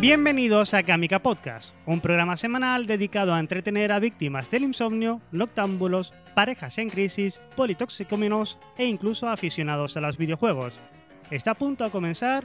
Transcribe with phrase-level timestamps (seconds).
[0.00, 6.14] Bienvenidos a Gamica Podcast, un programa semanal dedicado a entretener a víctimas del insomnio, noctámbulos,
[6.36, 10.78] parejas en crisis, politoxicómenos e incluso aficionados a los videojuegos.
[11.32, 12.44] Está a punto de comenzar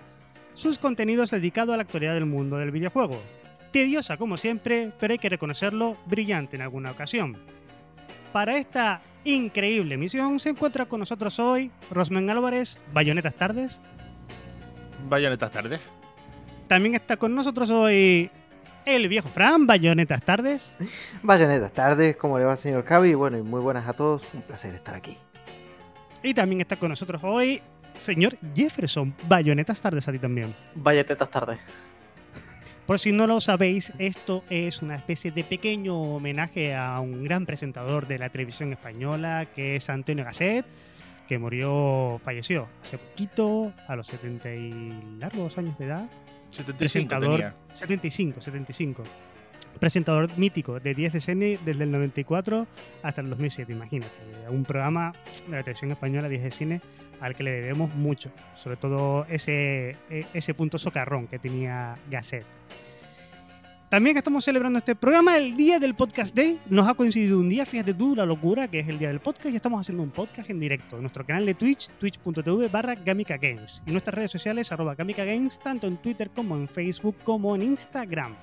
[0.55, 3.21] sus contenidos dedicados a la actualidad del mundo del videojuego.
[3.71, 7.37] Tediosa como siempre, pero hay que reconocerlo, brillante en alguna ocasión.
[8.31, 13.79] Para esta increíble misión se encuentra con nosotros hoy Rosmen Álvarez, Bayonetas Tardes.
[15.07, 15.81] Bayonetas Tardes.
[16.73, 18.31] También está con nosotros hoy
[18.83, 20.71] el viejo Fran, Bayonetas Tardes.
[21.21, 23.13] Bayonetas Tardes, ¿cómo le va señor Cavi?
[23.13, 25.15] Bueno, y muy buenas a todos, un placer estar aquí.
[26.23, 27.61] Y también está con nosotros hoy
[27.93, 30.51] señor Jefferson, Bayonetas Tardes a ti también.
[30.73, 31.59] Bayonetas Tardes.
[32.87, 37.45] Por si no lo sabéis, esto es una especie de pequeño homenaje a un gran
[37.45, 40.65] presentador de la televisión española que es Antonio Gasset,
[41.27, 46.09] que murió, falleció hace poquito, a los 70 y largos años de edad.
[46.53, 47.55] 75 presentador, tenía.
[47.73, 49.03] 75, 75.
[49.79, 51.19] Presentador mítico de 10 de
[51.65, 52.67] desde el 94
[53.01, 54.11] hasta el 2007, imagínate.
[54.49, 55.13] Un programa
[55.47, 56.81] de la televisión española 10 de cine
[57.19, 62.45] al que le debemos mucho, sobre todo ese, e- ese punto socarrón que tenía Gasset.
[63.93, 66.59] También estamos celebrando este programa el día del Podcast Day.
[66.65, 69.53] Nos ha coincidido un día, fíjate tú la locura que es el día del podcast
[69.53, 73.37] y estamos haciendo un podcast en directo en nuestro canal de Twitch, twitch.tv barra Gamica
[73.37, 77.53] Games y nuestras redes sociales arroba Gamica Games, tanto en Twitter como en Facebook como
[77.53, 78.35] en Instagram.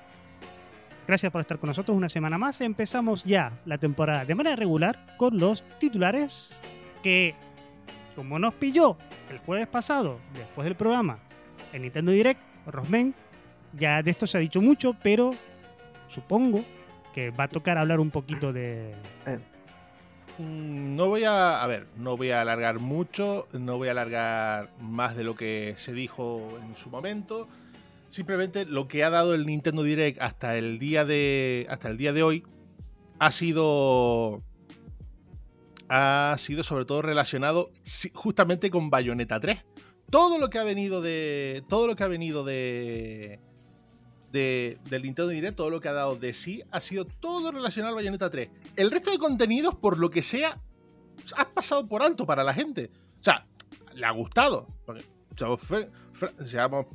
[1.05, 2.61] Gracias por estar con nosotros una semana más.
[2.61, 6.61] Empezamos ya la temporada de manera regular con los titulares
[7.03, 7.35] que,
[8.15, 8.95] como nos pilló
[9.29, 11.19] el jueves pasado, después del programa,
[11.73, 13.13] en Nintendo Direct, Rosmen,
[13.73, 15.31] ya de esto se ha dicho mucho, pero
[16.07, 16.63] supongo
[17.13, 18.93] que va a tocar hablar un poquito de...
[20.37, 21.61] Mm, No voy a.
[21.61, 25.75] A ver, no voy a alargar mucho, no voy a alargar más de lo que
[25.77, 27.47] se dijo en su momento.
[28.09, 31.65] Simplemente lo que ha dado el Nintendo Direct hasta el día de.
[31.69, 32.43] hasta el día de hoy
[33.19, 34.41] ha sido.
[35.89, 37.69] Ha sido sobre todo relacionado
[38.13, 39.59] justamente con Bayonetta 3.
[40.09, 41.63] Todo lo que ha venido de.
[41.67, 43.39] Todo lo que ha venido de.
[44.31, 47.93] De- del Nintendo Direct, todo lo que ha dado de sí, ha sido todo relacionado
[47.93, 48.49] a Bayonetta 3.
[48.75, 50.57] El resto de contenidos, por lo que sea,
[51.37, 52.89] ha pasado por alto para la gente.
[53.19, 53.45] O sea,
[53.93, 54.67] le ha gustado.
[54.85, 55.03] Porque,
[56.47, 56.85] seamos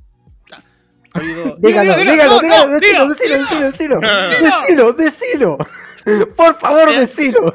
[1.14, 1.56] Dígalo,
[1.96, 5.58] dígalo, no, dígalo, no, decilo, decilo, decilo, decilo.
[6.36, 7.52] Por favor, decilo.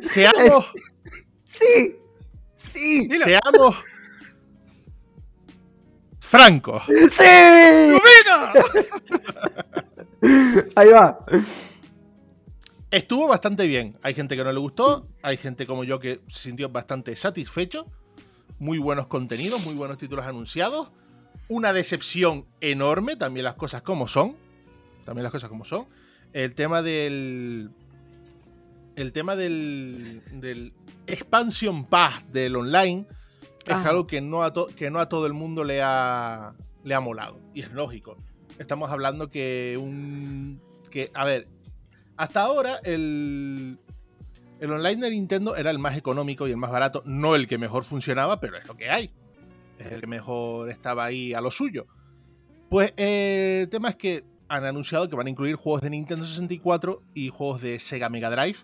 [0.00, 0.72] seamos,
[1.44, 1.96] Sí,
[2.54, 3.76] sí, seamos
[6.24, 6.82] francos.
[7.10, 7.24] sí.
[10.74, 11.24] Ahí va.
[12.90, 13.98] Estuvo bastante bien.
[14.02, 17.86] Hay gente que no le gustó, hay gente como yo que se sintió bastante satisfecho.
[18.58, 20.88] Muy buenos contenidos, muy buenos títulos anunciados.
[21.48, 24.36] Una decepción enorme, también las cosas como son.
[25.04, 25.86] También las cosas como son.
[26.32, 27.70] El tema del.
[28.96, 30.22] El tema del.
[30.32, 30.72] del
[31.06, 33.06] Expansion Pass del online
[33.66, 36.94] es algo que no, a to- que no a todo el mundo le ha, le
[36.94, 37.40] ha molado.
[37.54, 38.16] Y es lógico.
[38.58, 40.60] Estamos hablando que un.
[40.90, 41.48] que, a ver,
[42.16, 43.78] hasta ahora el,
[44.60, 47.58] el online de Nintendo era el más económico y el más barato, no el que
[47.58, 49.10] mejor funcionaba, pero es lo que hay.
[49.78, 51.86] Es el que mejor estaba ahí a lo suyo.
[52.70, 56.24] Pues eh, el tema es que han anunciado que van a incluir juegos de Nintendo
[56.26, 58.58] 64 y juegos de Sega Mega Drive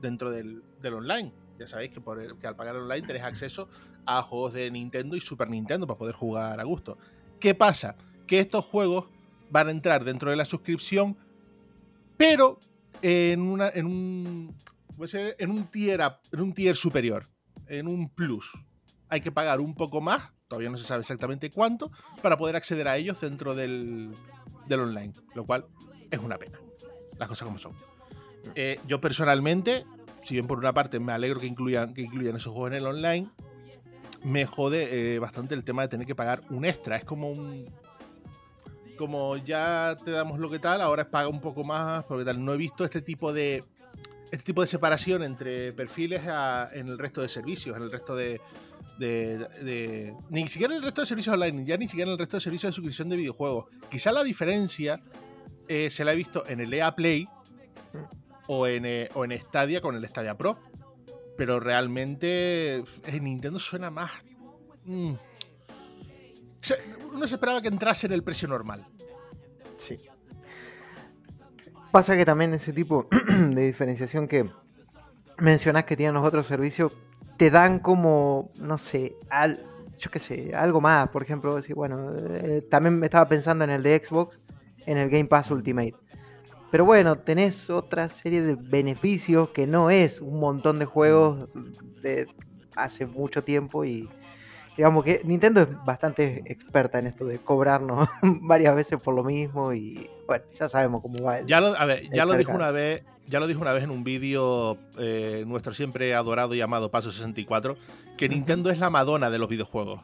[0.00, 1.32] dentro del, del online.
[1.58, 3.68] Ya sabéis que, por el- que al pagar online tenéis acceso
[4.06, 6.98] a juegos de Nintendo y Super Nintendo para poder jugar a gusto.
[7.38, 7.96] ¿Qué pasa?
[8.26, 9.06] Que estos juegos
[9.50, 11.16] van a entrar dentro de la suscripción,
[12.16, 12.58] pero
[13.02, 14.56] en, una, en, un,
[14.98, 16.00] en, un tier,
[16.32, 17.26] en un tier superior,
[17.66, 18.52] en un plus.
[19.08, 21.90] Hay que pagar un poco más, todavía no se sabe exactamente cuánto,
[22.22, 24.12] para poder acceder a ellos dentro del,
[24.68, 25.66] del online, lo cual
[26.10, 26.58] es una pena.
[27.18, 27.72] Las cosas como son.
[28.54, 29.84] Eh, yo personalmente,
[30.22, 32.86] si bien por una parte me alegro que incluyan, que incluyan esos juegos en el
[32.86, 33.28] online,
[34.24, 36.96] me jode eh, bastante el tema de tener que pagar un extra.
[36.96, 37.66] Es como un.
[38.96, 42.44] Como ya te damos lo que tal, ahora es paga un poco más, porque tal.
[42.44, 43.64] No he visto este tipo de
[44.30, 48.14] este tipo de separación entre perfiles a- en el resto de servicios, en el resto
[48.14, 48.40] de,
[48.98, 52.18] de- de- Ni siquiera en el resto de servicios online, ya ni siquiera en el
[52.18, 53.64] resto de servicios de suscripción de videojuegos.
[53.90, 55.00] Quizá la diferencia
[55.66, 57.26] eh, se la he visto en el EA Play
[58.46, 60.58] o en, eh, o en Stadia con el Stadia Pro.
[61.40, 64.10] Pero realmente en Nintendo suena más...
[64.84, 65.14] mm.
[67.14, 68.86] Uno se esperaba que entrase en el precio normal.
[69.78, 69.96] Sí.
[71.90, 74.50] Pasa que también ese tipo de diferenciación que
[75.38, 76.98] mencionás que tienen los otros servicios
[77.38, 79.64] te dan como, no sé, al,
[79.98, 81.08] yo qué sé, algo más.
[81.08, 84.38] Por ejemplo, decir, bueno, eh, también estaba pensando en el de Xbox,
[84.84, 85.94] en el Game Pass Ultimate.
[86.70, 91.48] Pero bueno, tenés otra serie de beneficios que no es un montón de juegos
[92.02, 92.28] de
[92.76, 94.08] hace mucho tiempo y
[94.76, 99.72] digamos que Nintendo es bastante experta en esto de cobrarnos varias veces por lo mismo
[99.72, 101.38] y bueno, ya sabemos cómo va.
[101.38, 103.82] el- Ya lo, a ver, ya lo dijo una vez, ya lo dijo una vez
[103.82, 107.74] en un vídeo eh, nuestro siempre adorado y amado Paso 64,
[108.16, 108.34] que Ujú.
[108.34, 110.00] Nintendo es la Madonna de los videojuegos.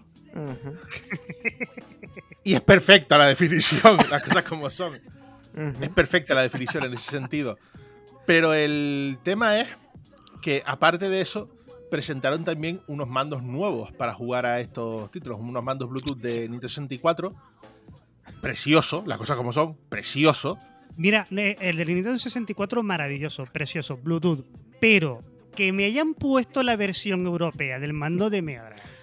[2.43, 4.99] Y es perfecta la definición, las cosas como son.
[5.81, 7.59] Es perfecta la definición en ese sentido.
[8.27, 9.69] Pero el tema es
[10.43, 11.49] que, aparte de eso,
[11.91, 16.69] presentaron también unos mandos nuevos para jugar a estos títulos, unos mandos Bluetooth de Nintendo
[16.69, 17.35] 64.
[18.43, 20.59] Precioso, las cosas como son, precioso.
[20.97, 24.45] Mira, el de Nintendo 64 maravilloso, precioso, Bluetooth.
[24.81, 25.23] Pero
[25.55, 28.96] que me hayan puesto la versión europea del mando de Mega Drive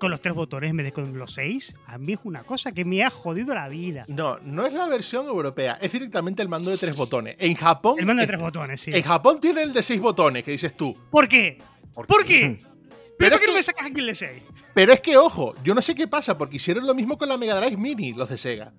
[0.00, 2.72] con los tres botones en vez de con los seis, a mí es una cosa
[2.72, 4.04] que me ha jodido la vida.
[4.08, 7.36] No, no es la versión europea, es directamente el mando de tres botones.
[7.38, 8.90] En Japón, El mando de es- tres botones, sí.
[8.92, 10.92] en Japón tiene el de seis botones, que dices tú.
[11.10, 11.58] ¿Por qué?
[11.94, 12.58] ¿Por qué?
[12.66, 12.70] Pero
[13.18, 14.42] ¿Pero por qué no que- me sacas aquí el de 6?
[14.72, 17.36] Pero es que, ojo, yo no sé qué pasa, porque hicieron lo mismo con la
[17.36, 18.72] Mega Drive Mini, los de Sega.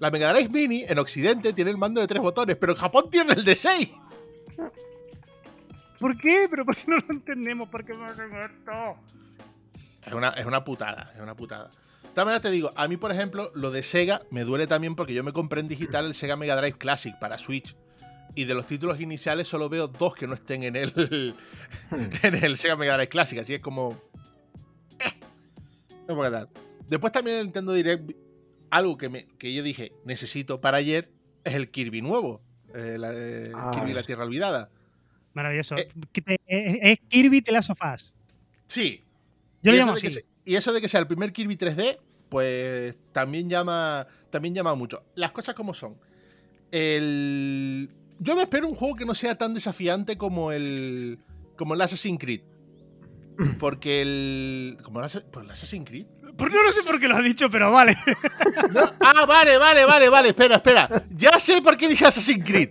[0.00, 3.04] La Mega Drive Mini en Occidente tiene el mando de tres botones, pero en Japón
[3.10, 3.88] tiene el de seis.
[6.00, 6.46] ¿Por qué?
[6.50, 7.68] ¿Pero por qué no lo entendemos?
[7.68, 8.96] ¿Por qué no hacen esto?
[10.06, 11.68] Es una, es una putada, es una putada.
[11.68, 14.94] De todas maneras te digo, a mí, por ejemplo, lo de Sega me duele también
[14.94, 17.76] porque yo me compré en digital el Sega Mega Drive Classic para Switch.
[18.34, 21.34] Y de los títulos iniciales solo veo dos que no estén en el,
[22.22, 23.38] en el Sega Mega Drive Classic.
[23.38, 24.00] Así es como.
[25.00, 25.12] eh,
[26.08, 26.48] no puedo dar.
[26.88, 28.10] Después también el Nintendo Direct,
[28.70, 31.10] algo que, me, que yo dije necesito para ayer
[31.44, 32.40] es el Kirby nuevo.
[32.74, 34.06] eh, la- eh, Ah, Kirby La eso.
[34.06, 34.70] Tierra Olvidada.
[35.34, 35.76] Maravilloso.
[35.76, 35.88] Eh.
[36.46, 38.12] Es, es Kirby The Last of Us.
[38.68, 39.02] Sí,
[39.66, 40.14] Yo y lo eso llamo de que así.
[40.20, 41.98] se- y eso de que sea el primer Kirby 3D,
[42.28, 45.04] pues también llama, también llama mucho.
[45.14, 45.96] Las cosas como son.
[46.70, 47.90] El...
[48.18, 51.18] Yo me espero un juego que no sea tan desafiante como el,
[51.56, 52.40] como el Assassin's Creed.
[53.58, 54.78] Porque el...
[54.82, 56.06] ¿Como el, pues el Assassin's Creed?
[56.38, 57.96] No lo sé por qué lo has dicho, pero vale.
[58.72, 60.28] No, Ah, vale, vale, vale, vale.
[60.30, 61.04] Espera, espera.
[61.10, 62.70] Ya sé por qué dije Assassin's Creed.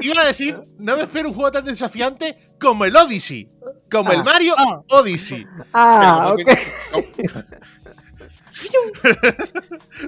[0.00, 3.48] Iba a decir, no me espero un juego tan desafiante como el Odyssey.
[3.90, 4.24] Como el Ah.
[4.24, 4.80] Mario Ah.
[4.90, 5.46] Odyssey.
[5.72, 6.44] Ah, ok.
[6.44, 6.58] que-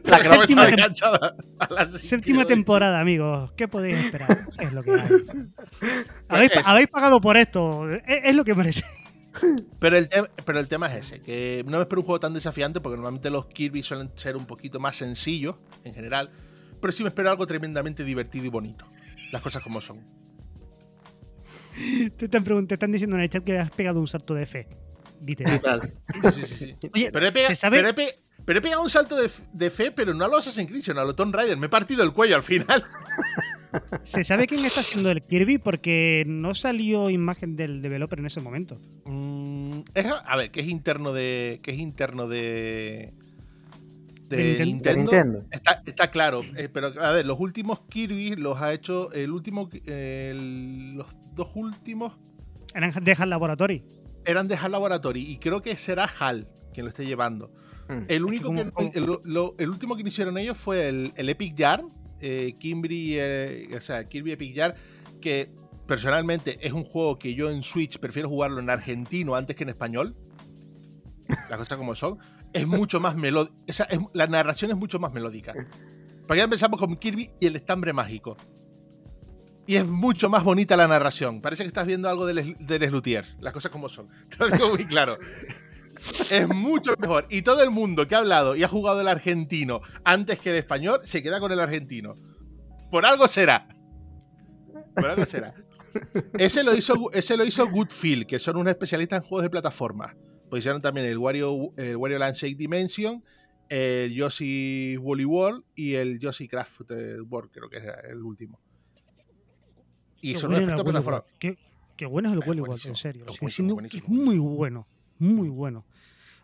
[0.04, 3.52] La séptima cabeza tem- enganchada a la Séptima temporada, amigos.
[3.56, 4.46] ¿Qué podéis esperar?
[4.58, 5.00] Es lo que hay.
[6.28, 6.60] ¿Habéis, eso.
[6.68, 7.90] habéis pagado por esto.
[7.90, 8.84] Es, es lo que merece.
[9.78, 10.08] Pero el,
[10.44, 13.30] pero el tema es ese, que no me espero un juego tan desafiante porque normalmente
[13.30, 16.30] los Kirby suelen ser un poquito más sencillos en general,
[16.80, 18.86] pero sí me espero algo tremendamente divertido y bonito.
[19.32, 20.00] Las cosas como son.
[22.16, 24.68] Te están, te están diciendo en el chat que has pegado un salto de fe.
[25.24, 25.92] Literal.
[26.32, 26.74] Sí, sí, sí.
[26.94, 27.78] Oye, Pero he, pega- ¿se sabe?
[27.78, 30.38] pero he pe- pero he pegado un salto de, de fe, pero no a los
[30.46, 31.56] Assassin's Creed, sino a los Tomb Raider.
[31.56, 32.84] Me he partido el cuello al final.
[34.04, 35.58] ¿Se sabe quién está haciendo el Kirby?
[35.58, 38.76] Porque no salió imagen del developer en ese momento.
[39.04, 39.35] Mm,
[39.94, 41.58] es- a ver, que es interno de.
[41.62, 43.12] que es interno de.
[44.28, 44.66] De, De Nintendo.
[44.66, 45.02] De Nintendo.
[45.02, 45.44] Nintendo.
[45.52, 49.12] Está, está claro, eh, pero a ver, los últimos Kirby los ha hecho.
[49.12, 49.68] El último.
[49.86, 52.12] el- los dos últimos
[52.74, 53.84] Eran de HAL Laboratory.
[54.24, 57.52] eran de HAL Laboratory y creo que será HAL quien lo esté llevando.
[57.88, 58.02] Mm.
[58.08, 58.68] El único que.
[58.70, 61.84] como- El, lo- el último que hicieron ellos fue el, el Epic Jar.
[62.20, 64.74] Eh, Kimbri, eh, o sea, Kirby Epic Jar.
[65.20, 65.48] Que
[65.86, 69.70] personalmente es un juego que yo en Switch prefiero jugarlo en argentino antes que en
[69.70, 70.16] español.
[71.48, 72.18] Las cosas como son.
[72.52, 73.54] Es mucho más melódico.
[74.14, 75.52] la narración es mucho más melódica.
[76.26, 78.36] Para ya empezamos con Kirby y el estambre mágico.
[79.66, 81.40] Y es mucho más bonita la narración.
[81.40, 83.24] Parece que estás viendo algo del, Es- del Slutier.
[83.40, 84.06] Las cosas como son.
[84.38, 85.18] Te lo muy claro.
[86.30, 87.26] Es mucho mejor.
[87.30, 90.56] Y todo el mundo que ha hablado y ha jugado el argentino antes que el
[90.56, 92.14] español se queda con el argentino.
[92.90, 93.66] Por algo será.
[94.94, 95.52] Por algo será.
[96.38, 100.16] Ese lo hizo, ese lo hizo Goodfield, que son unos especialistas en juegos de plataforma.
[100.50, 103.22] Pues hicieron también el Wario, el Wario Land Shake Dimension,
[103.68, 106.82] el Yoshi Woolly World y el Yoshi Craft
[107.28, 108.60] World, creo que era el último.
[110.20, 111.18] Y Qué eso bueno no el respecto a Wally plataforma.
[111.18, 111.38] World.
[111.38, 111.58] Qué,
[111.96, 113.24] qué bueno es el Wally World, en serio.
[113.28, 113.38] Sigue
[113.72, 114.86] buenísimo, es muy bueno,
[115.18, 115.84] muy bueno.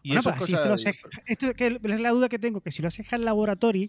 [0.02, 2.28] Y Bueno, eso pues, es si esto lo cosa hace- esto que es la duda
[2.28, 3.88] que tengo, que si lo haces al laboratorio,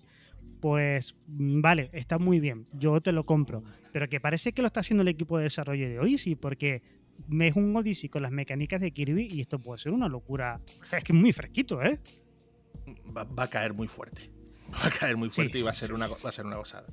[0.64, 3.66] pues mm, vale, está muy bien, yo te lo compro.
[3.92, 6.82] Pero que parece que lo está haciendo el equipo de desarrollo de Odyssey, porque
[7.28, 10.62] me es un Odyssey con las mecánicas de Kirby y esto puede ser una locura.
[10.90, 12.00] Es que es muy fresquito, ¿eh?
[13.16, 14.30] va, va a caer muy fuerte.
[14.74, 15.94] Va a caer muy Sí, fuerte y va a ser sí.
[15.94, 16.86] una, va a ser una gozada.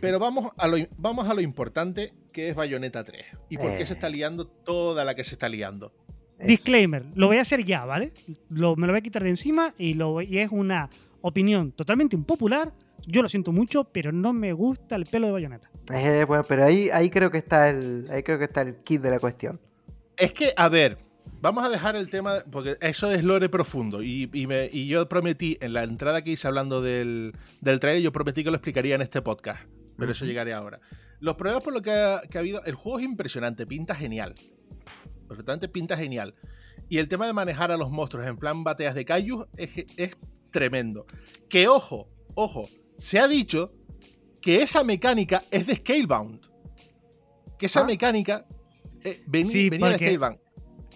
[0.00, 3.26] Pero vamos a, lo, vamos a lo importante que es Bayonetta 3.
[3.50, 3.96] ¿Y por qué se Eh.
[3.96, 5.92] está liando toda la que se está liando?
[6.38, 8.12] Disclaimer, lo voy a hacer ya, ¿vale?
[8.50, 10.88] Lo- me lo voy a quitar de encima y, lo, voy- y es una
[11.20, 12.72] opinión totalmente impopular.
[13.06, 15.70] Yo lo siento mucho, pero no me gusta el pelo de bayoneta.
[15.92, 19.02] Eh, bueno, pero ahí, ahí creo que está el, ahí creo que está el kit
[19.02, 19.60] de la cuestión.
[20.16, 20.96] Es que, a ver,
[21.40, 24.02] vamos a dejar el tema, porque eso es lore profundo.
[24.02, 28.02] Y, y me- y yo prometí, en la entrada que hice hablando del, del trailer,
[28.02, 29.62] yo prometí que lo explicaría en este podcast.
[29.98, 30.80] Pero eso llegaré ahora.
[31.20, 34.34] Los problemas por lo que ha, que ha habido, el juego es impresionante, pinta genial.
[35.28, 36.34] Perfectamente pinta genial.
[36.88, 40.16] Y el tema de manejar a los monstruos en plan bateas de Kaiju es, es
[40.50, 41.06] tremendo.
[41.48, 43.72] Que ojo, ojo, se ha dicho
[44.40, 46.40] que esa mecánica es de Scalebound.
[47.58, 47.84] Que esa Ah.
[47.84, 48.46] mecánica
[49.02, 50.38] eh, veni- Sí, venía de Scalebound.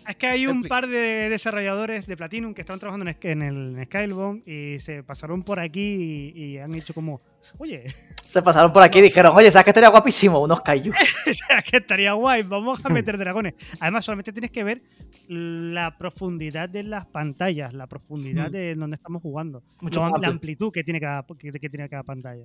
[0.09, 4.49] Es que hay un par de desarrolladores de Platinum que estaban trabajando en, el Skybound
[4.49, 7.21] y se pasaron por aquí y, y han hecho como,
[7.59, 7.85] oye,
[8.27, 10.41] Se pasaron por aquí y dijeron, oye, ¿sabes que estaría guapísimo?
[10.43, 10.91] Unos kaiju.
[11.31, 13.55] o sea, que estaría guay, vamos a meter dragones.
[13.81, 14.83] Además, solamente tienes que ver
[15.29, 18.53] la profundidad de las pantallas, la profundidad Mm.
[18.53, 22.03] de donde estamos jugando, Mucho lo- la amplitud que tiene cada, que, que tiene cada
[22.03, 22.45] pantalla.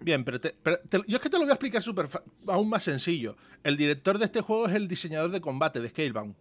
[0.00, 2.22] Bien, pero, te- pero te- yo es que te lo voy a explicar súper fa-
[2.46, 3.36] aún más sencillo.
[3.64, 6.34] El director de este juego es el diseñador de combate de Scalebound.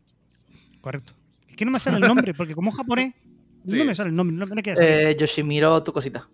[0.83, 1.13] Correcto.
[1.47, 3.13] Es que no me sale el nombre, porque como es japonés,
[3.65, 3.77] Sí.
[3.77, 4.35] no me sale el nombre.
[4.35, 4.91] No, quiere salir.
[5.07, 6.27] Eh, Yoshimiro, tu cosita.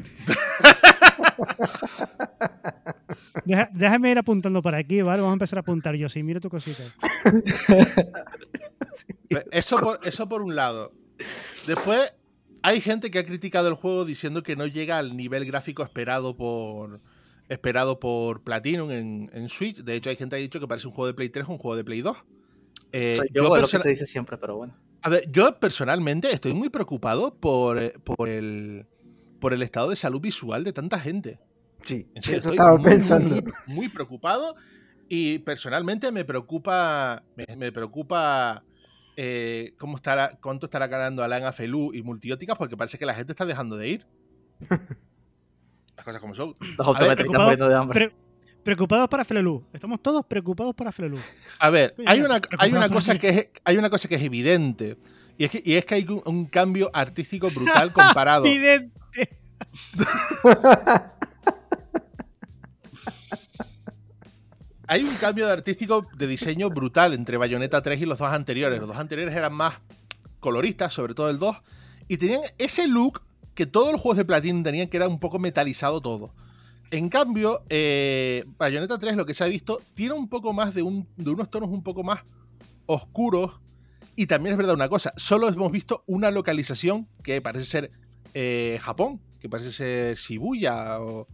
[3.44, 5.20] Deja- déjame ir apuntando por aquí, ¿vale?
[5.20, 6.08] Vamos a empezar a apuntar yo.
[6.08, 6.82] Sí, mira tu cosita.
[9.50, 10.92] Eso por, eso por un lado.
[11.66, 12.12] Después,
[12.62, 16.36] hay gente que ha criticado el juego diciendo que no llega al nivel gráfico esperado
[16.36, 17.00] por
[17.48, 19.78] esperado por Platinum en, en Switch.
[19.78, 21.52] De hecho, hay gente que ha dicho que parece un juego de Play 3 o
[21.52, 22.16] un juego de Play 2.
[22.92, 24.76] Eh, Soy yo yo, es lo que se dice siempre, pero bueno.
[25.02, 28.86] A ver, yo personalmente estoy muy preocupado por, eh, por, el,
[29.40, 31.40] por el estado de salud visual de tanta gente.
[31.82, 33.34] Sí, serio, eso estoy estaba muy, pensando.
[33.34, 34.54] Muy, muy preocupado
[35.08, 38.62] y personalmente me preocupa, me, me preocupa
[39.16, 43.32] eh, cómo estará, cuánto estará ganando Alan Afelú y Multióticas porque parece que la gente
[43.32, 44.06] está dejando de ir.
[45.96, 46.54] Las cosas como son.
[46.78, 48.08] Los preocupado, muriendo de hambre.
[48.08, 48.16] Pre-
[48.62, 49.64] preocupados para Flelu.
[49.72, 51.18] Estamos todos preocupados para Flelu.
[51.58, 54.96] A ver, hay una, hay una cosa que es, hay una cosa que es evidente.
[55.38, 58.44] Y es que, y es que hay un, un cambio artístico brutal comparado.
[58.46, 59.38] Evidente.
[64.86, 68.78] Hay un cambio de artístico de diseño brutal entre Bayonetta 3 y los dos anteriores.
[68.78, 69.74] Los dos anteriores eran más
[70.38, 71.56] coloristas, sobre todo el 2,
[72.08, 73.22] y tenían ese look
[73.54, 76.34] que todos los juegos de Platinum tenían, que era un poco metalizado todo.
[76.92, 80.82] En cambio, eh, Bayonetta 3, lo que se ha visto, tiene un poco más de,
[80.82, 82.20] un- de unos tonos un poco más
[82.84, 83.52] oscuros.
[84.14, 87.90] Y también es verdad una cosa, solo hemos visto una localización que parece ser
[88.34, 91.26] eh, Japón, que parece ser Shibuya o,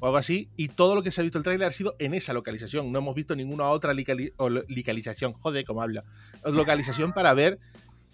[0.00, 2.32] algo así, y todo lo que se ha visto el tráiler ha sido en esa
[2.32, 2.90] localización.
[2.90, 6.04] No hemos visto ninguna otra localización, joder, cómo habla,
[6.42, 7.58] localización para ver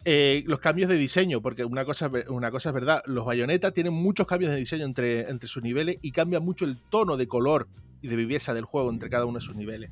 [0.05, 3.93] eh, los cambios de diseño, porque una cosa, una cosa es verdad, los Bayonetta tienen
[3.93, 7.69] muchos cambios de diseño entre, entre sus niveles y cambia mucho el tono de color
[8.00, 9.90] y de viveza del juego entre cada uno de sus niveles.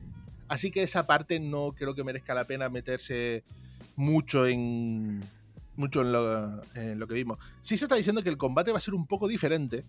[0.48, 3.42] Así que esa parte no creo que merezca la pena meterse
[3.96, 5.24] mucho en
[5.74, 7.38] mucho en lo, en lo que vimos.
[7.60, 9.84] Sí se está diciendo que el combate va a ser un poco diferente,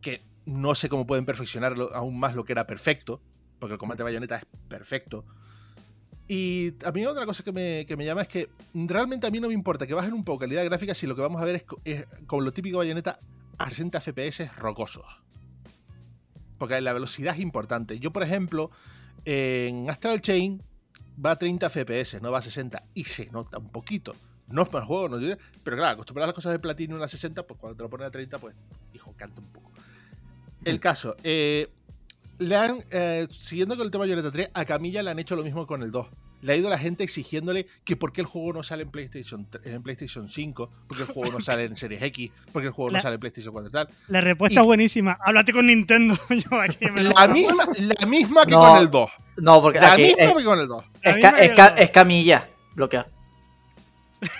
[0.00, 3.20] que no sé cómo pueden perfeccionarlo aún más lo que era perfecto,
[3.58, 5.24] porque el combate de Bayonetta es perfecto.
[6.34, 9.38] Y a mí otra cosa que me, que me llama es que realmente a mí
[9.38, 11.56] no me importa que bajen un poco calidad gráfica si lo que vamos a ver
[11.56, 13.18] es, co- es como lo típico de Bayonetta
[13.58, 15.04] a 60 FPS rocosos.
[16.56, 17.98] Porque la velocidad es importante.
[17.98, 18.70] Yo, por ejemplo,
[19.26, 20.62] en Astral Chain
[21.22, 22.82] va a 30 FPS, no va a 60.
[22.94, 24.14] Y se nota un poquito.
[24.48, 27.42] No es mal juego, no, pero claro, acostumbrado a las cosas de Platinum a 60,
[27.46, 28.54] pues cuando te lo ponen a 30, pues,
[28.94, 29.70] hijo, canta un poco.
[30.64, 31.68] El caso, eh,
[32.38, 35.36] le han, eh, siguiendo con el tema de Bayonetta 3, a Camilla le han hecho
[35.36, 36.06] lo mismo con el 2.
[36.42, 39.46] Le ha ido la gente exigiéndole que por qué el juego no sale en PlayStation,
[39.64, 43.00] en PlayStation 5, porque el juego no sale en Series X, porque el juego no
[43.00, 43.88] sale en PlayStation 4 y tal.
[44.08, 45.16] La respuesta Y- es buenísima.
[45.24, 46.16] Háblate con Nintendo.
[46.30, 48.58] Yo aquí me lo- La misma, la misma que No.
[48.68, 49.10] con el 2.
[49.38, 50.84] No, porque La aquí misma es, que con el 2.
[51.02, 51.80] La es, misma ca- que es ca- el dos.
[51.80, 52.48] es camilla.
[52.74, 53.06] Bloquear.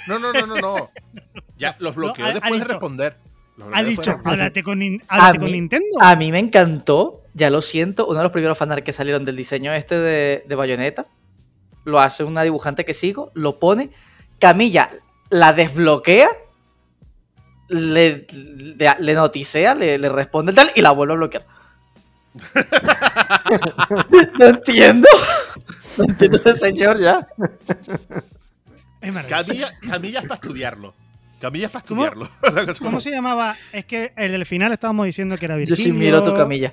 [0.09, 0.91] No, no, no, no, no.
[1.59, 3.17] Ya los bloqueó ha después de responder.
[3.73, 5.87] Ha dicho, háblate con, háblate A con mí- Nintendo.
[6.01, 9.37] A mí me encantó ya lo siento, uno de los primeros fanart que salieron del
[9.37, 11.07] diseño este de, de Bayonetta,
[11.85, 13.91] lo hace una dibujante que sigo, lo pone,
[14.39, 14.91] Camilla
[15.31, 16.29] la desbloquea,
[17.69, 18.27] le,
[18.77, 21.47] le, le noticea, le, le responde tal y la vuelve a bloquear.
[24.39, 25.09] no entiendo.
[25.99, 27.27] No entiendo ese señor ya.
[29.29, 30.95] Camilla, Camilla es para estudiarlo.
[31.41, 32.29] Camilla es para estudiarlo.
[32.81, 33.55] ¿Cómo se llamaba?
[33.73, 35.85] Es que el del final estábamos diciendo que era Yo Virgilio.
[35.85, 36.73] sí miro tu Camilla.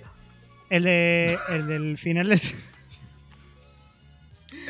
[0.70, 2.40] El, de, el del final, de,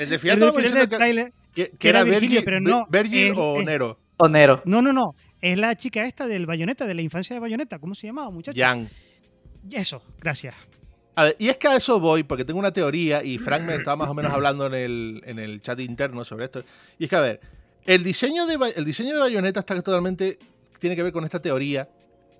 [0.03, 1.33] El de el final del tráiler.
[1.53, 3.99] que- que era Virgilio, Virgil, pero no, Virgil es- o es- Nero.
[4.17, 4.61] Onero.
[4.65, 5.15] No, no, no.
[5.41, 7.79] Es la chica esta del Bayonetta, de la infancia de Bayonetta.
[7.79, 8.59] ¿Cómo se llamaba, muchacho?
[8.59, 8.89] Jan.
[9.71, 10.55] Eso, gracias.
[11.15, 13.75] A ver, y es que a eso voy, porque tengo una teoría, y Frank me
[13.75, 16.63] estaba más o menos hablando en el, en el chat interno sobre esto.
[16.97, 17.39] Y es que, a ver,
[17.85, 20.37] el diseño de, el diseño de Bayonetta está totalmente.
[20.79, 21.89] tiene que ver con esta teoría.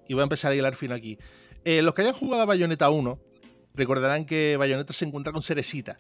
[0.08, 1.18] Y voy a empezar a hilar fino aquí.
[1.66, 3.20] Eh, los que hayan jugado a Bayonetta 1
[3.74, 5.98] recordarán que Bayonetta se encuentra con Cerecita.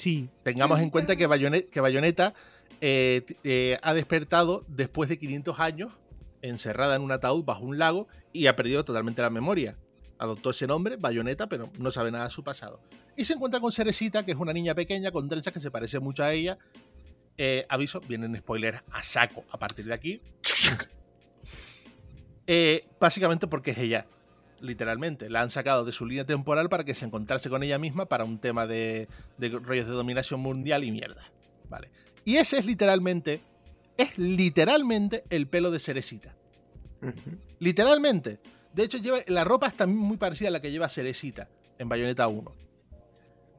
[0.00, 0.28] Sí.
[0.42, 2.32] Tengamos en cuenta que, Bayone- que Bayonetta
[2.80, 5.98] eh, eh, ha despertado después de 500 años,
[6.40, 9.76] encerrada en un ataúd bajo un lago, y ha perdido totalmente la memoria.
[10.18, 12.80] Adoptó ese nombre, Bayonetta, pero no sabe nada de su pasado.
[13.16, 15.98] Y se encuentra con Cerecita, que es una niña pequeña con trenzas que se parece
[16.00, 16.56] mucho a ella.
[17.36, 20.20] Eh, aviso, vienen spoilers a saco a partir de aquí.
[22.52, 24.06] Eh, básicamente porque es ella,
[24.60, 25.30] literalmente.
[25.30, 28.24] La han sacado de su línea temporal para que se encontrase con ella misma para
[28.24, 31.24] un tema de, de rollos de dominación mundial y mierda.
[31.68, 31.90] Vale.
[32.24, 33.40] Y ese es literalmente,
[33.96, 36.34] es literalmente el pelo de Cerecita.
[37.58, 38.40] Literalmente.
[38.72, 41.48] De hecho, lleva, la ropa está muy parecida a la que lleva Cerecita
[41.78, 42.54] en Bayonetta 1.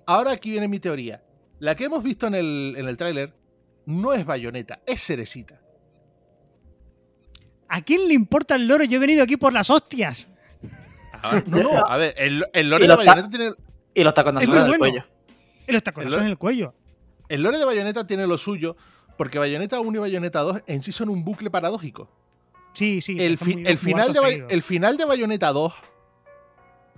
[0.06, 1.24] Ahora aquí viene mi teoría.
[1.60, 3.34] La que hemos visto en el, en el tráiler
[3.86, 5.62] no es Bayonetta, es Cerecita.
[7.68, 8.84] ¿A quién le importa el loro?
[8.84, 10.28] Yo he venido aquí por las hostias.
[11.24, 13.54] Ah, no, no, a ver, el, el lore Y de lo está- Bayonetta tiene,
[13.94, 14.78] Y los tacones en el bueno.
[14.78, 15.04] cuello.
[15.68, 16.74] Y los tacones en el cuello.
[17.30, 18.76] el lore de Bayonetta tiene lo suyo,
[19.18, 22.10] porque Bayonetta 1 y Bayonetta 2 en sí son un bucle paradójico.
[22.74, 23.18] Sí, sí.
[23.20, 25.74] el, fi- el final de, el final de Bayonetta 2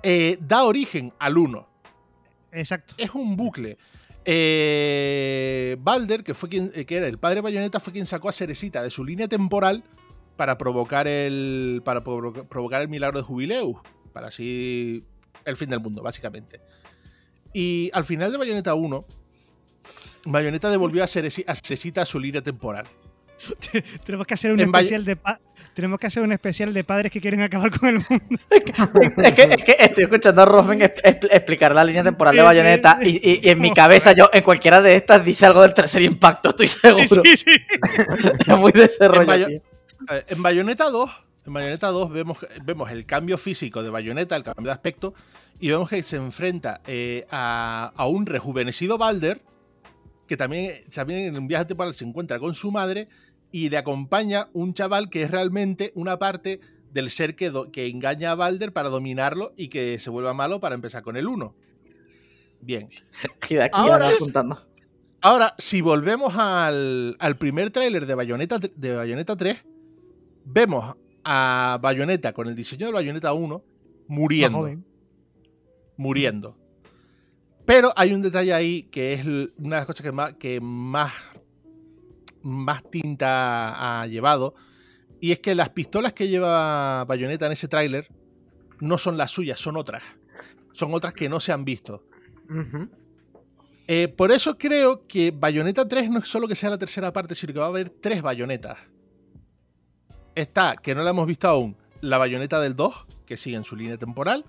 [0.03, 1.67] eh, da origen al 1.
[2.51, 2.93] Exacto.
[2.97, 3.77] Es un bucle.
[4.25, 8.29] Eh, Balder, que fue quien eh, que era el padre de Bayonetta, fue quien sacó
[8.29, 9.83] a Cerecita de su línea temporal
[10.37, 11.81] para provocar el.
[11.83, 13.75] para provo- provocar el milagro de Jubileus.
[14.13, 15.03] Para así.
[15.45, 16.61] el fin del mundo, básicamente.
[17.53, 19.05] Y al final de Bayonetta 1,
[20.25, 22.85] Bayonetta devolvió a, Cereci- a Cerecita a su línea temporal.
[24.05, 25.39] Tenemos que hacer un En Bay- especial de pa-
[25.73, 28.39] tenemos que hacer un especial de padres que quieren acabar con el mundo.
[29.23, 33.09] Es que, es que estoy escuchando a Rofen explicar la línea temporal de Bayonetta y,
[33.17, 36.49] y- y en mi cabeza yo en cualquiera de estas dice algo del tercer impacto,
[36.49, 37.21] estoy seguro.
[37.23, 37.51] Sí, sí.
[38.47, 39.47] Es muy de ese rollo, Bayo-.
[39.49, 39.61] Eh,
[40.27, 41.09] En Bayonetta 2,
[41.45, 45.13] en Bayonetta 2 vemos, vemos el cambio físico de Bayonetta, el cambio de aspecto,
[45.59, 49.41] y vemos que se enfrenta eh, a, a un rejuvenecido Balder,
[50.27, 53.07] que también, también en un viaje temporal se encuentra con su madre,
[53.51, 56.59] y le acompaña un chaval que es realmente una parte
[56.91, 60.59] del ser que, do- que engaña a Balder para dominarlo y que se vuelva malo
[60.59, 61.55] para empezar con el 1.
[62.61, 62.87] Bien.
[63.49, 64.65] Y de aquí Ahora es- apuntando.
[65.21, 69.57] Ahora, si volvemos al, al primer tráiler de Bayonetta, de Bayonetta 3,
[70.45, 73.67] vemos a Bayonetta con el diseño de Bayonetta 1 Más
[74.07, 74.69] muriendo.
[75.97, 76.57] Muriendo.
[77.65, 81.13] Pero hay un detalle ahí que es una de las cosas que más, que más,
[82.41, 84.55] más tinta ha llevado.
[85.21, 88.09] Y es que las pistolas que lleva Bayonetta en ese tráiler
[88.81, 90.03] no son las suyas, son otras.
[90.73, 92.05] Son otras que no se han visto.
[93.87, 97.35] Eh, por eso creo que Bayonetta 3 no es solo que sea la tercera parte,
[97.35, 98.77] sino que va a haber tres bayonetas.
[100.35, 103.75] Está, que no la hemos visto aún, la bayoneta del 2, que sigue en su
[103.75, 104.45] línea temporal.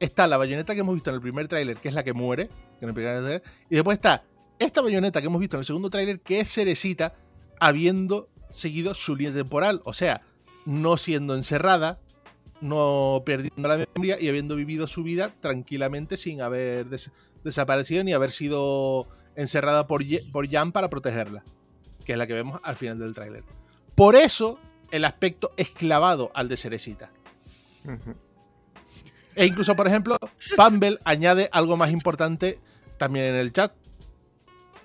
[0.00, 2.48] Está la bayoneta que hemos visto en el primer tráiler, que es la que muere.
[2.80, 4.24] que tráiler, Y después está
[4.58, 7.14] esta bayoneta que hemos visto en el segundo tráiler, que es Cerecita,
[7.58, 9.80] habiendo seguido su línea temporal.
[9.84, 10.22] O sea,
[10.66, 11.98] no siendo encerrada,
[12.60, 17.10] no perdiendo la memoria y habiendo vivido su vida tranquilamente sin haber des-
[17.42, 21.42] desaparecido ni haber sido encerrada por, por Jan para protegerla,
[22.04, 23.42] que es la que vemos al final del tráiler.
[23.94, 24.58] Por eso
[24.94, 27.10] el aspecto es clavado al de Cerecita.
[29.34, 30.16] E incluso, por ejemplo,
[30.56, 32.60] Pumble añade algo más importante
[32.96, 33.72] también en el chat,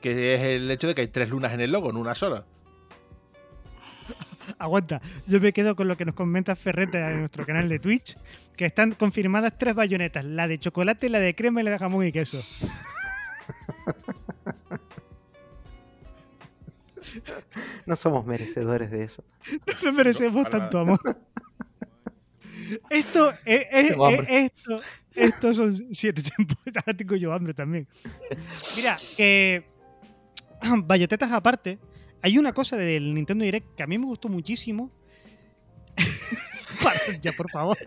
[0.01, 2.43] que es el hecho de que hay tres lunas en el logo, no una sola.
[4.57, 4.99] Aguanta.
[5.27, 8.17] Yo me quedo con lo que nos comenta Ferrete en nuestro canal de Twitch,
[8.57, 12.07] que están confirmadas tres bayonetas, la de chocolate, la de crema y la de jamón
[12.07, 12.41] y queso.
[17.85, 19.23] No somos merecedores de eso.
[19.83, 20.99] No merecemos tanto amor.
[22.91, 24.79] Esto, eh, eh, eh, esto,
[25.15, 26.83] esto son siete temporadas.
[26.85, 27.87] Ahora tengo yo hambre también.
[28.75, 29.65] Mira, que.
[30.83, 31.79] Bayotetas aparte,
[32.21, 34.91] hay una cosa del Nintendo Direct que a mí me gustó muchísimo.
[37.21, 37.77] Ya, por favor.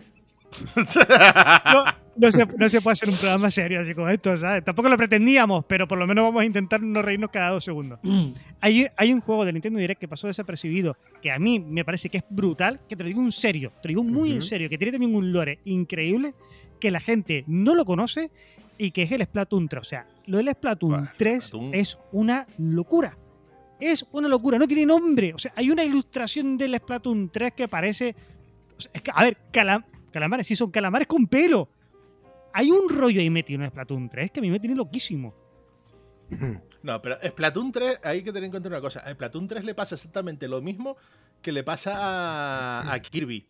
[0.75, 1.83] No,
[2.15, 4.63] no se, no se puede hacer un programa serio así como esto, ¿sabes?
[4.63, 7.99] Tampoco lo pretendíamos, pero por lo menos vamos a intentar no reírnos cada dos segundos.
[8.61, 12.07] Hay, hay un juego de Nintendo Direct que pasó desapercibido, que a mí me parece
[12.07, 14.69] que es brutal, que te lo digo en serio, te lo digo muy en serio,
[14.69, 16.33] que tiene también un lore increíble,
[16.79, 18.31] que la gente no lo conoce
[18.77, 19.81] y que es el Splatoon 3.
[19.81, 21.73] O sea, lo del Splatoon Buah, 3 Splatoon.
[21.75, 23.17] es una locura.
[23.81, 25.33] Es una locura, no tiene nombre.
[25.33, 28.15] O sea, hay una ilustración del Splatoon 3 que parece.
[28.77, 31.67] o sea, es que, a ver, cala- calamares, sí son calamares con pelo.
[32.53, 35.33] Hay un rollo ahí metido en Splatoon 3 que a mí me tiene loquísimo.
[36.83, 38.99] No, pero Splatoon 3, hay que tener en cuenta una cosa.
[38.99, 40.97] A Splatoon 3 le pasa exactamente lo mismo
[41.41, 43.47] que le pasa a, a Kirby.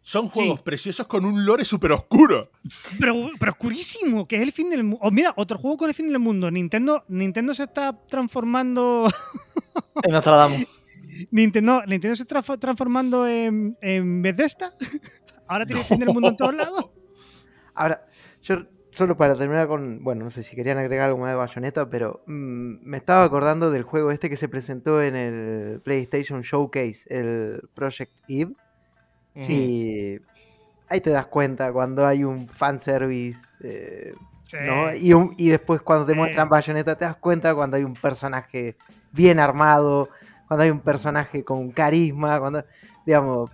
[0.00, 2.50] Son juegos preciosos con un lore súper oscuro.
[2.98, 5.06] Pero, pero oscurísimo, que es el fin del mundo.
[5.10, 6.50] mira, otro juego con el fin del mundo.
[6.50, 9.06] Nintendo, Nintendo se está transformando.
[10.02, 10.64] En Nostradamus.
[11.30, 14.72] Nintendo, Nintendo se está tra- transformando en, en Bethesda.
[15.48, 16.90] Ahora tiene el fin del mundo en todos lados.
[17.74, 18.06] Ahora,
[18.42, 21.88] yo solo para terminar con, bueno, no sé si querían agregar algo más de Bayonetta,
[21.90, 27.00] pero mm, me estaba acordando del juego este que se presentó en el PlayStation Showcase,
[27.08, 28.54] el Project Eve.
[29.34, 30.18] Y
[30.88, 34.56] ahí te das cuenta cuando hay un fanservice, eh, Sí.
[34.64, 34.94] ¿no?
[34.94, 36.18] Y, un- y después cuando te Sí.
[36.18, 38.76] muestran Bayonetta te das cuenta cuando hay un personaje
[39.12, 40.08] bien armado,
[40.48, 42.64] cuando hay un personaje con carisma, cuando,
[43.04, 43.50] digamos,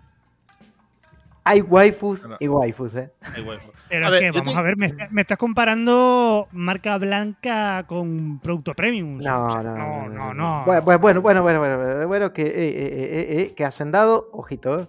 [1.44, 3.10] hay waifus y waifus, ¿eh?
[3.34, 3.62] Ay, bueno.
[3.88, 6.96] Pero A es ver, que, vamos te- a ver, me, está- me estás comparando marca
[6.98, 9.18] blanca con producto premium.
[9.18, 10.34] No, O sea, no, no, no.
[10.34, 10.64] no.
[10.64, 14.80] Bueno, bueno, bueno, bueno, bueno, bueno, bueno, que, eh, eh, eh, eh, que hacendado, ojito,
[14.80, 14.86] ¿eh?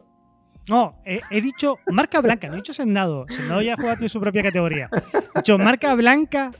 [0.70, 3.26] No, he, he dicho marca blanca, no he dicho Sendado.
[3.28, 4.90] Sendado ya juega en su propia categoría.
[5.14, 6.52] He dicho marca blanca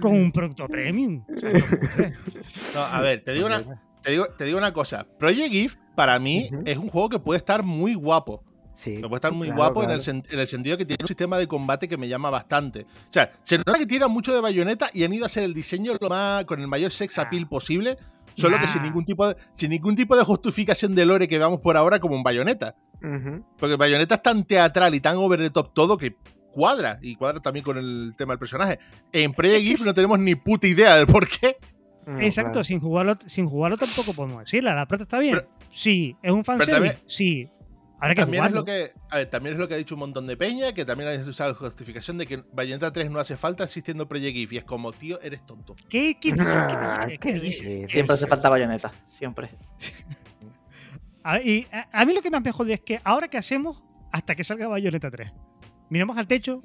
[0.00, 1.24] con un producto premium.
[1.34, 2.14] O sea, no puede ser.
[2.74, 3.62] No, a ver, te digo, una,
[4.02, 5.06] te, digo, te digo una cosa.
[5.18, 8.44] Project Gift, para mí, es un juego que puede estar muy guapo.
[8.72, 11.38] Sí, puede estar muy claro, guapo en, el en el sentido que tiene un sistema
[11.38, 12.82] de combate que me llama bastante.
[12.82, 15.54] O sea, se nota que tiran mucho de bayoneta y han ido a hacer el
[15.54, 17.96] diseño lo más, con el mayor sex appeal posible.
[18.34, 18.88] Solo que sin Nah.
[18.88, 22.16] ningún, tipo de, sin ningún tipo de justificación de lore que veamos por ahora como
[22.16, 22.74] en bayoneta.
[23.02, 23.42] Ujú.
[23.58, 26.14] Porque Bayonetta es tan teatral y tan over the top todo que
[26.52, 26.98] cuadra.
[27.00, 28.78] Y cuadra también con el tema del personaje.
[29.10, 31.56] En Project es- no tenemos ni puta idea del por qué.
[32.06, 32.64] Mm, Exacto, claro.
[32.64, 34.74] sin jugarlo, sin jugarlo tampoco podemos decirla.
[34.74, 35.34] La prota está bien.
[35.36, 36.72] Pero- sí, es un fanservice.
[36.74, 37.48] también- Sí.
[37.98, 38.60] Ahora que También es, jugarlo.
[38.60, 40.84] lo que, a ver, también es lo que ha dicho un montón de peña, que
[40.84, 44.52] también ha usado la justificación de que Bayonetta 3 no hace falta existiendo Project Gift.
[44.52, 45.74] Y es como, tío, eres tonto.
[45.88, 47.50] ¿Qué, qué Ah, qué ¿Qué.
[47.88, 48.92] Siempre hace falta bayoneta.
[49.06, 49.48] Siempre.
[51.24, 53.82] A, y a, a mí lo que más me jode es que ahora que hacemos
[54.12, 55.32] hasta que salga Bayonetta 3.
[55.90, 56.62] Miramos al techo,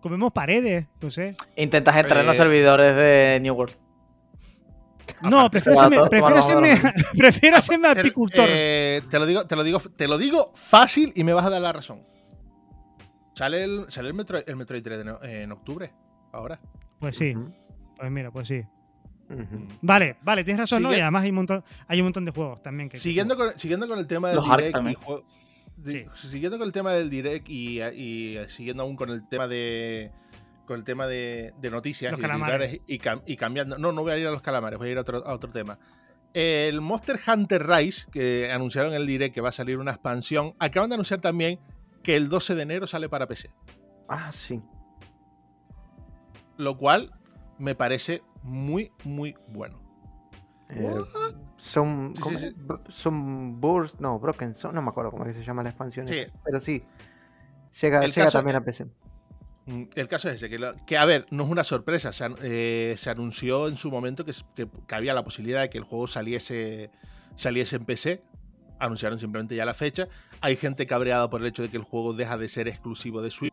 [0.00, 1.36] comemos paredes, no sé.
[1.56, 2.42] Intentas entrar en los Eh.
[2.42, 3.76] servidores de New World.
[5.22, 8.46] No, prefiero toma, prefiero hacerme Pero, apicultor.
[8.48, 11.50] eh, te, lo digo, te, lo digo, te lo digo fácil y me vas a
[11.50, 12.00] dar la razón.
[13.34, 15.92] Sale el, sale el, Metroid, el Metroid 3 de no- en octubre.
[16.32, 16.60] Ahora.
[16.98, 17.34] pues sí,
[17.96, 18.62] pues mira, pues sí.
[19.80, 20.92] Vale, vale, tienes razón, ¿no?
[20.92, 22.88] Y además hay un montón, hay un montón de juegos también.
[22.88, 24.76] Que, Siguiendo con, siguiendo con el tema del Los direct
[25.86, 30.10] y siguiendo con el tema del direct y, y siguiendo aún con el tema de
[30.70, 32.70] con el tema de, de noticias Los y, calamares.
[32.70, 34.92] titulares y, cam- y cambiando no no voy a ir a los calamares voy a
[34.92, 35.80] ir a otro, a otro tema
[36.32, 40.54] el Monster Hunter Rise que anunciaron en el direct que va a salir una expansión
[40.60, 41.58] acaban de anunciar también
[42.04, 43.50] que el 12 de enero sale para PC
[44.08, 44.60] Ah, sí.
[46.56, 47.12] lo cual
[47.58, 49.82] me parece muy muy bueno
[50.68, 50.94] Eh,
[51.56, 52.14] son,
[52.88, 56.06] son Burst, no, Broken Son, no me acuerdo cómo es que se llama la expansión.
[56.08, 56.84] Esa, Pero sí,
[57.82, 58.86] llega, El llega también a PC.
[59.70, 62.12] Mm, El caso es ese, que, lo- que, a ver, no es una sorpresa.
[62.12, 65.70] Se, eh, se anunció en su momento que, s- que- que había la posibilidad de
[65.70, 66.90] que el juego saliese,
[67.36, 68.22] saliese en PC.
[68.78, 70.08] Anunciaron simplemente ya la fecha.
[70.40, 73.30] Hay gente cabreada por el hecho de que el juego deja de ser exclusivo de
[73.30, 73.52] Switch.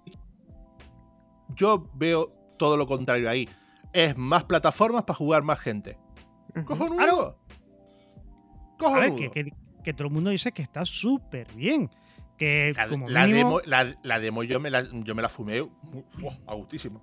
[1.56, 3.48] Yo veo todo lo contrario ahí.
[3.94, 5.98] Es más plataformas para jugar más gente.
[6.56, 6.66] Ujú.
[6.66, 7.38] ¡Cojonudo!
[8.80, 9.16] A ver,
[9.84, 11.90] que todo el mundo dice que está súper bien.
[12.38, 15.30] Que La, como la mínimo, demo, la, la demo yo me la, yo me la
[15.30, 15.68] fumé
[16.48, 17.02] a gustísimo.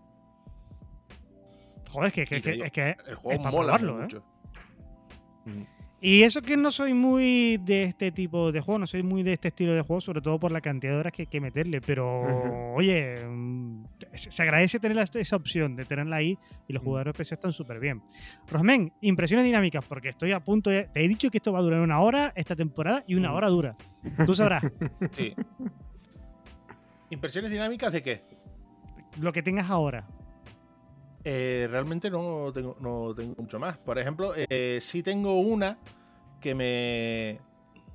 [1.91, 5.67] joder, que, que- que- digo, es que El juego pa' mola probarlo, ¿eh?
[6.07, 9.33] Y eso que no soy muy de este tipo de juego, no soy muy de
[9.33, 11.81] este estilo de juego, sobre todo por la cantidad de horas que hay que meterle.
[11.81, 16.37] Pero, oye, mm, se agradece tener esa opción de tenerla ahí
[16.69, 16.85] y los Mm.
[16.85, 18.03] jugadores PC están súper bien.
[18.51, 20.89] Rosmen, impresiones dinámicas, porque estoy a punto de.
[20.93, 23.35] Te he dicho que esto va a durar una hora esta temporada y una Mm.
[23.37, 23.77] hora dura.
[24.27, 24.63] Tú sabrás.
[25.13, 25.35] Sí.
[27.09, 28.21] ¿Impresiones dinámicas de qué?
[29.23, 30.07] Lo que tengas ahora.
[31.25, 33.79] Eh, realmente no tengo, no tengo mucho más.
[33.79, 35.79] Por ejemplo, eh, sí tengo una
[36.41, 37.41] que me,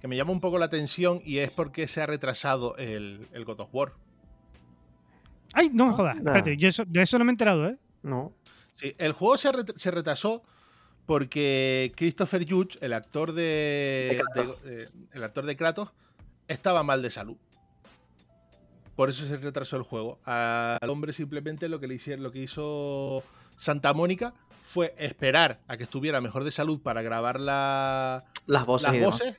[0.01, 3.45] que me llama un poco la atención y es porque se ha retrasado el, el
[3.45, 3.93] God of War.
[5.53, 6.17] ¡Ay, no me jodas!
[6.17, 7.77] Espérate, yo eso, de eso no me he enterado, ¿eh?
[8.01, 8.33] No.
[8.75, 10.41] Sí, el juego se, ret- se retrasó
[11.05, 13.41] porque Christopher Judge, el actor de,
[14.11, 14.63] De Kratos.
[14.63, 15.89] de- eh, el actor de Kratos,
[16.47, 17.37] estaba mal de salud.
[18.99, 20.19] Por eso se retrasó el juego.
[20.25, 23.23] Al hombre simplemente lo que le hicieron, lo que hizo
[23.55, 24.33] Santa Mónica
[24.65, 28.99] fue esperar a que estuviera mejor de salud para grabar la- Las voces las y
[28.99, 29.19] demás.
[29.21, 29.37] voces.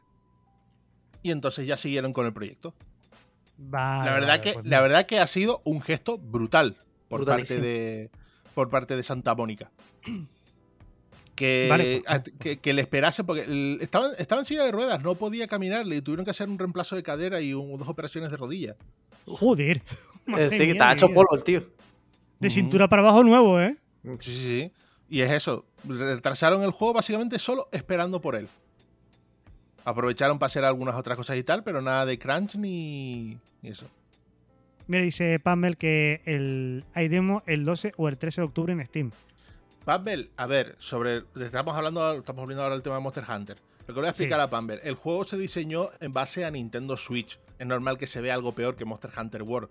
[1.23, 2.73] Y entonces ya siguieron con el proyecto.
[3.59, 6.79] Vale, la verdad vale, que, pues la verdad que ha sido un gesto brutal
[7.11, 8.11] por parte de.
[8.55, 9.71] Por parte de Santa Mónica.
[11.37, 14.73] Que, Vale, pues, a- que, que le esperase, porque el- estaba, estaba en silla de
[14.73, 17.89] ruedas, no podía caminar, le tuvieron que hacer un reemplazo de cadera y un- dos
[17.89, 18.77] operaciones de rodilla.
[19.27, 19.83] Joder.
[20.27, 21.65] Madre Eh, sí, que mía, está hecho polvo el tío.
[22.39, 23.77] De cintura para abajo nuevo, ¿eh?
[24.21, 24.73] Sí, sí, sí.
[25.09, 25.67] Y es eso.
[25.85, 28.49] Retrasaron el juego básicamente solo esperando por él.
[29.85, 33.87] Aprovecharon para hacer algunas otras cosas y tal, pero nada de crunch ni, ni eso.
[34.87, 38.85] Mira, dice Pamel que el, hay demo el 12 o el 13 de octubre en
[38.87, 39.11] Steam.
[39.85, 41.25] Pamble, a ver, sobre.
[41.41, 43.57] Estamos hablando, estamos volviendo ahora al tema de Monster Hunter.
[43.87, 44.45] Lo que voy a explicar Sí.
[44.45, 44.81] a Pamble.
[44.85, 47.39] El juego se diseñó en base a Nintendo Switch.
[47.61, 49.69] Es normal que se vea algo peor que Monster Hunter World.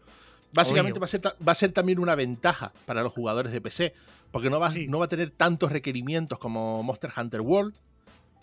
[0.53, 3.59] Básicamente va a, ser, ta- va a ser también una ventaja para los jugadores de
[3.59, 3.93] PC.
[4.31, 4.87] Porque no va, Sí.
[4.87, 7.73] no va a tener tantos requerimientos como Monster Hunter World.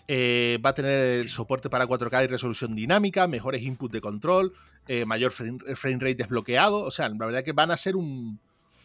[0.09, 4.53] Eh, va a tener el soporte para 4K y resolución dinámica, mejores inputs de control,
[4.87, 6.83] eh, mayor frame, frame rate desbloqueado.
[6.83, 8.39] O sea, la verdad que van a ser un,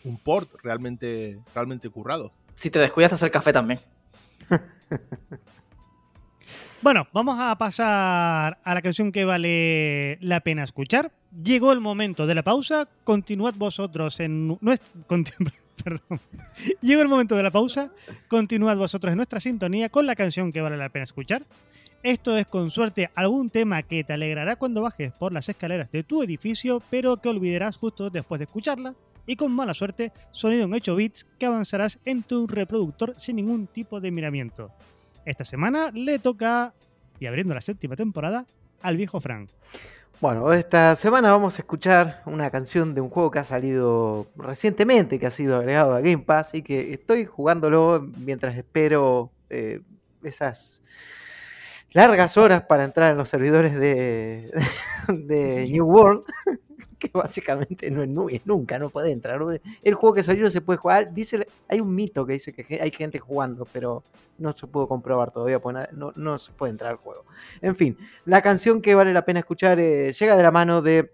[0.05, 2.33] un port realmente, realmente currado.
[2.55, 3.81] Si te descuidas, te hace el café también.
[6.83, 11.13] Bueno, vamos a pasar a la canción que vale la pena escuchar.
[11.31, 12.89] Llegó el momento de la pausa.
[13.05, 14.93] Continuad vosotros en nuestra.
[15.85, 16.21] Perdón.
[16.81, 17.93] Llegó el momento de la pausa.
[18.29, 21.45] Continuad vosotros en nuestra sintonía con la canción que vale la pena escuchar.
[22.03, 26.03] Esto es con suerte algún tema que te alegrará cuando bajes por las escaleras de
[26.03, 28.97] tu edificio, pero que olvidarás justo después de escucharla.
[29.25, 33.69] Y con mala suerte, sonido en 8 bits que avanzarás en tu reproductor sin ningún
[33.69, 34.73] tipo de miramiento.
[35.25, 36.75] Esta semana le toca,
[37.21, 38.47] y abriendo la séptima temporada,
[38.81, 39.51] al viejo Frank.
[40.21, 45.19] Bueno, esta semana vamos a escuchar una canción de un juego que ha salido recientemente,
[45.19, 49.81] que ha sido agregado a Game Pass y que estoy jugándolo mientras espero eh,
[50.23, 50.83] esas
[51.93, 54.53] largas horas para entrar en los servidores de,
[55.09, 56.25] de New World,
[57.03, 59.41] que básicamente no es, nu- es nunca, no puede entrar.
[59.83, 61.13] El juego que salió no se puede jugar.
[61.13, 64.03] Dice, hay un mito que dice que hay gente jugando, pero
[64.39, 67.25] no se pudo comprobar todavía, pues no, no se puede entrar al juego.
[67.61, 71.13] En fin, la canción que vale la pena escuchar eh, llega de la mano de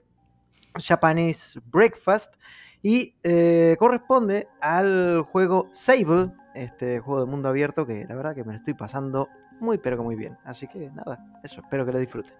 [0.74, 2.34] Japanese Breakfast
[2.82, 8.44] y eh, corresponde al juego Sable, este juego de mundo abierto que la verdad que
[8.44, 9.28] me lo estoy pasando
[9.60, 10.36] muy pero que muy bien.
[10.44, 12.32] Así que nada, eso, espero que lo disfruten.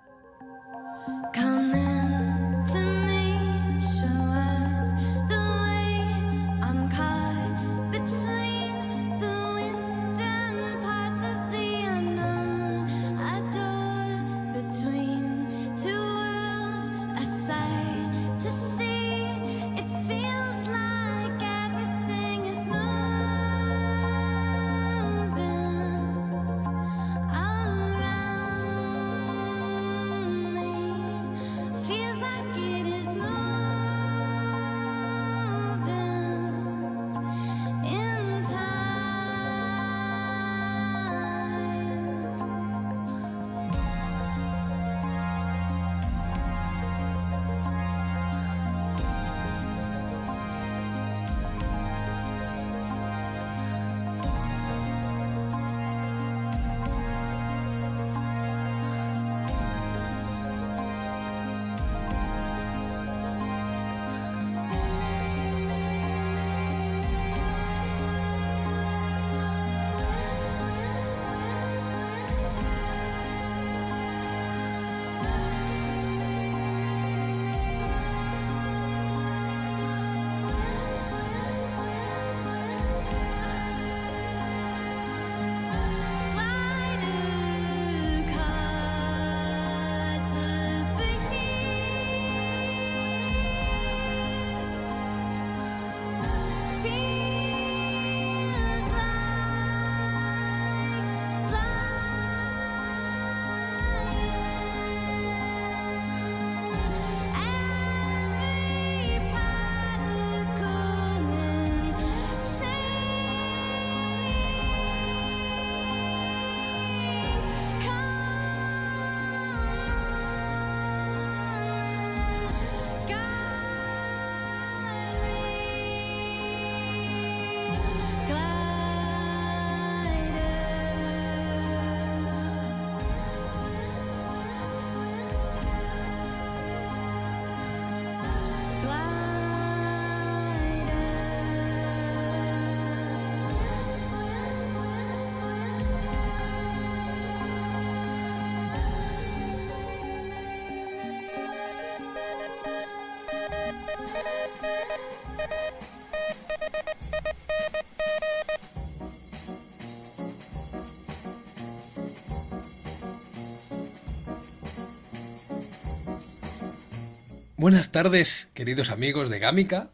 [167.59, 169.90] Buenas tardes, queridos amigos de Gámica.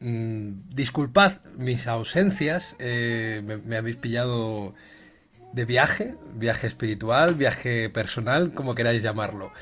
[0.00, 4.72] Mm, disculpad mis ausencias, eh, me, habéis pillado
[5.52, 9.52] de viaje, viaje espiritual, viaje personal, como queráis llamarlo.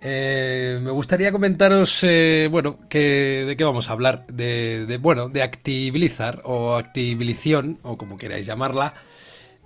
[0.00, 4.26] Eh, me gustaría comentaros, eh, bueno, de qué vamos a hablar.
[4.26, 8.92] De, de, bueno, de Actiblizzard o Actibilición, o como queráis llamarla.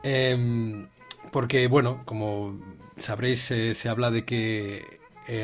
[0.02, 0.86] Em,
[1.30, 2.60] porque, bueno, como
[2.98, 3.40] sabréis,
[3.72, 4.84] se habla de que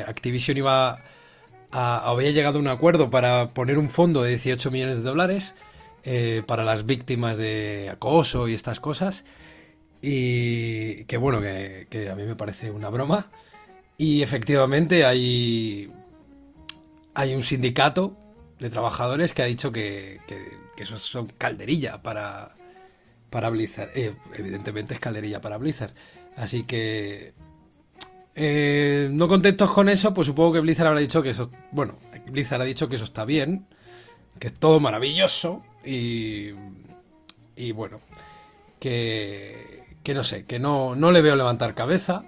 [0.05, 1.03] Activision iba
[1.71, 5.55] había llegado a un acuerdo para poner un fondo de 18 millones de dólares
[6.03, 9.25] eh, para las víctimas de acoso y estas cosas.
[10.01, 13.29] Y que bueno, que, a mí me parece una broma.
[13.97, 15.91] Y efectivamente hay,
[17.13, 18.15] hay un sindicato
[18.59, 20.37] de trabajadores que ha dicho que, que,
[20.75, 22.55] que eso son calderilla para,
[23.29, 23.89] para Blizzard.
[23.95, 25.91] Eh, evidentemente es calderilla para Blizzard.
[26.37, 27.33] Así que
[28.41, 31.93] eh, no contentos con eso, pues supongo que Blizzard habrá dicho que eso, bueno,
[32.27, 33.67] Blizzard ha dicho que eso está bien,
[34.39, 36.53] que es todo maravilloso y,
[37.73, 37.99] bueno,
[38.79, 42.23] que, que no sé, que no, le veo levantar cabeza.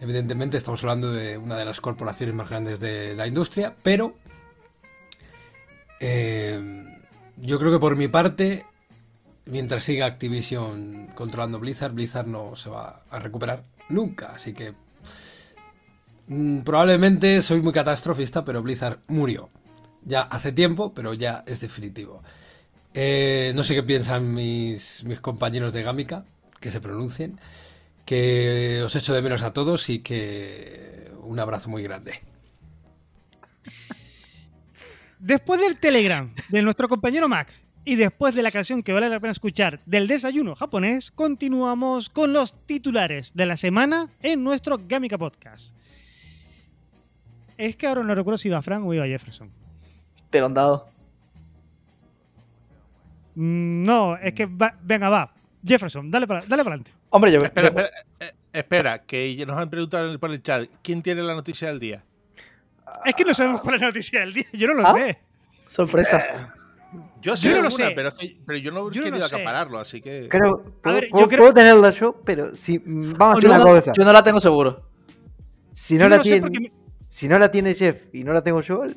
[0.00, 4.16] Evidentemente estamos hablando de una de las corporaciones más grandes de la industria, pero
[6.00, 6.58] eh,
[7.36, 8.66] yo creo que por mi parte,
[9.46, 14.32] mientras siga Activision controlando Blizzard, Blizzard no se va a recuperar nunca.
[14.34, 14.74] Así que
[16.64, 19.48] probablemente soy muy catastrofista, pero Blizzard murió.
[20.04, 22.22] Ya hace tiempo, pero ya es definitivo.
[22.94, 26.24] Eh, no sé qué piensan mis, mis compañeros de Gámica,
[26.60, 27.38] que se pronuncien.
[28.04, 32.20] Que os echo de menos a todos y que un abrazo muy grande.
[35.18, 37.48] Después del Telegram de nuestro compañero Mac
[37.84, 42.32] y después de la canción que vale la pena escuchar del desayuno japonés, continuamos con
[42.32, 45.74] los titulares de la semana en nuestro Gamika Podcast.
[47.64, 49.48] Es que ahora no recuerdo si iba Frank o iba Jefferson.
[50.30, 50.86] Te lo han dado.
[53.36, 55.32] Mm, No, es que va- venga, va.
[55.64, 56.90] Jefferson, dale para dale para adelante.
[57.10, 57.44] Hombre, yo.
[57.44, 61.68] Espera, espera, eh, espera, que nos han preguntado por el chat, ¿quién tiene la noticia
[61.68, 62.02] del día?
[63.04, 64.46] Es que no sabemos cuál es la noticia del día.
[64.52, 64.94] Yo no lo ¿Ah?
[64.94, 65.18] sé.
[65.68, 66.52] Sorpresa.
[67.20, 67.92] Yo sé Yo no lo alguna, sé.
[67.94, 69.36] pero, es que- pero yo no he Yo no querido sé.
[69.36, 70.26] acapararlo, así que...
[70.28, 73.44] Creo, puedo, ver, yo puedo- creo- puedo tenerla yo, pero si mm, vamos a hacer
[73.44, 73.92] yo, una no, cosa.
[73.96, 74.82] yo no la tengo seguro.
[75.72, 76.72] Si Yo no, la lo sé tiene, porque me-
[77.14, 78.94] si no la tiene Jeff y no la tengo yo, Que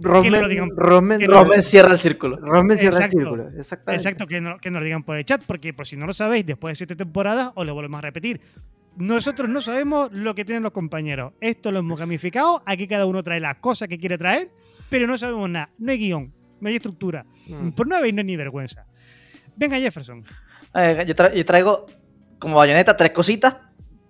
[0.00, 2.36] Romen, no cierra el círculo.
[2.38, 3.18] Romen cierra el Exacto.
[3.18, 3.48] círculo.
[3.58, 4.02] Exactamente.
[4.02, 6.14] Exacto, que, no- que nos lo digan por el chat, porque por si no lo
[6.14, 8.40] sabéis, después de siete temporadas, os lo volvemos a repetir.
[8.96, 11.34] Nosotros no sabemos lo que tienen los compañeros.
[11.40, 12.62] Esto lo hemos gamificado.
[12.64, 14.48] Aquí cada uno trae las cosas que quiere traer,
[14.88, 15.68] pero no sabemos nada.
[15.78, 17.26] No hay guion, no hay estructura.
[17.46, 17.70] Mm.
[17.70, 18.86] Por no habéis no hay ni vergüenza.
[19.54, 20.24] Venga, Jefferson.
[20.74, 21.86] Eh, yo, tra- yo traigo
[22.38, 23.56] como bayoneta tres cositas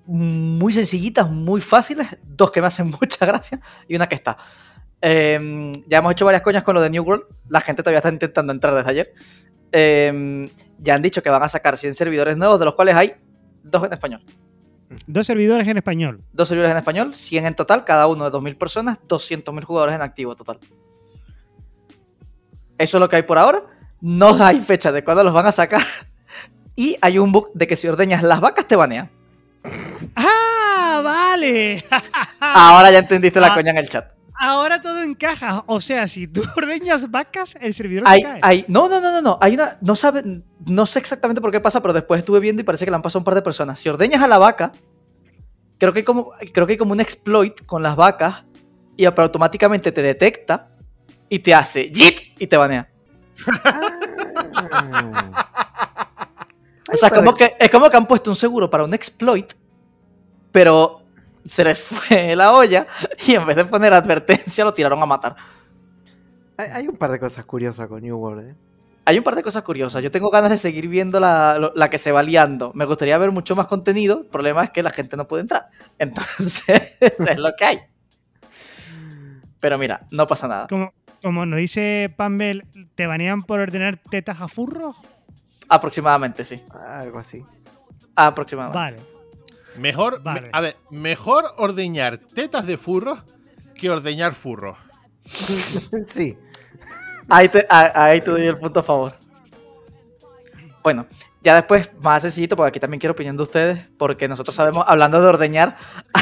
[0.09, 4.39] muy sencillitas, muy fáciles, dos que me hacen mucha gracia y una que está.
[5.01, 8.09] Eh, ya hemos hecho varias coñas con lo de New World, la gente todavía está
[8.09, 9.15] intentando entrar desde ayer.
[9.71, 13.15] Eh, ya han dicho que van a sacar 100 servidores nuevos, de los cuales hay
[13.63, 14.25] dos en español.
[15.07, 16.25] Dos servidores en español.
[16.33, 20.01] Dos servidores en español, 100 en total, cada uno de 2.000 personas, 200.000 jugadores en
[20.01, 20.59] activo total.
[22.79, 23.63] Eso es lo que hay por ahora.
[24.01, 25.83] No hay fecha de cuándo los van a sacar.
[26.77, 29.11] Y hay un bug de que si ordeñas las vacas te banean.
[30.17, 31.85] ¡Ah, vale!
[32.41, 33.55] Ahora ya entendiste la Ah.
[33.55, 34.13] coña en el chat.
[34.41, 35.65] Ahora todo encaja.
[35.67, 38.41] O sea, si tú ordeñas vacas, el servidor Hay, cae.
[38.43, 39.39] hay, no, no, no, no, no.
[39.41, 39.79] Hay una.
[39.81, 40.23] No sabe,
[40.67, 43.03] no sé exactamente por qué pasa, pero después estuve viendo y parece que le han
[43.03, 43.81] pasado un par de personas.
[43.81, 44.73] Si ordeñas a la vaca,
[45.79, 48.45] creo que hay como, creo que hay como un exploit con las vacas
[48.97, 50.71] y automáticamente te detecta
[51.29, 52.89] y te hace JIT y te banea.
[56.93, 59.53] O sea, como que, es como que han puesto un seguro para un exploit,
[60.53, 61.03] pero
[61.45, 62.87] se les fue la olla
[63.27, 65.37] y en vez de poner advertencia lo tiraron a matar.
[66.57, 68.51] Hay, hay un par de cosas curiosas con New World.
[68.51, 68.55] ¿eh?
[69.05, 70.03] Hay un par de cosas curiosas.
[70.03, 72.73] Yo tengo ganas de seguir viendo la, la que se va liando.
[72.75, 74.21] Me gustaría ver mucho más contenido.
[74.21, 75.69] El problema es que la gente no puede entrar.
[75.99, 77.79] Entonces, es lo que hay.
[79.61, 80.67] Pero mira, no pasa nada.
[80.67, 80.93] Como,
[81.23, 84.97] como nos dice Pambel, ¿te banean por ordenar tetas a furros?
[85.69, 86.63] Aproximadamente, sí.
[86.71, 87.43] Algo así.
[88.15, 89.01] Aproximadamente.
[89.01, 89.18] Vale.
[89.77, 90.41] Mejor, Vale.
[90.43, 93.23] me- a ver, mejor ordeñar tetas de furros
[93.75, 94.77] que ordeñar furros.
[96.09, 96.37] sí.
[97.29, 99.15] Ahí te, ahí te doy el punto a favor.
[100.83, 101.07] Bueno,
[101.43, 105.21] ya después, más sencillito, porque aquí también quiero opinión de ustedes, porque nosotros sabemos, hablando
[105.21, 105.77] de ordeñar,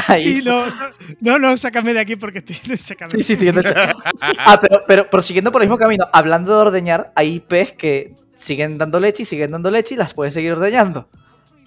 [0.07, 0.65] ahí Sí, no,
[1.21, 2.55] no, no, sácame de aquí porque estoy.
[2.77, 3.11] Sácame.
[3.11, 3.95] Sí, sí, estoy chat.
[4.19, 8.77] Ah, pero, pero prosiguiendo por el mismo camino, hablando de ordeñar, hay IPs que siguen
[8.77, 11.07] dando leche y siguen dando leche y las puedes seguir ordeñando.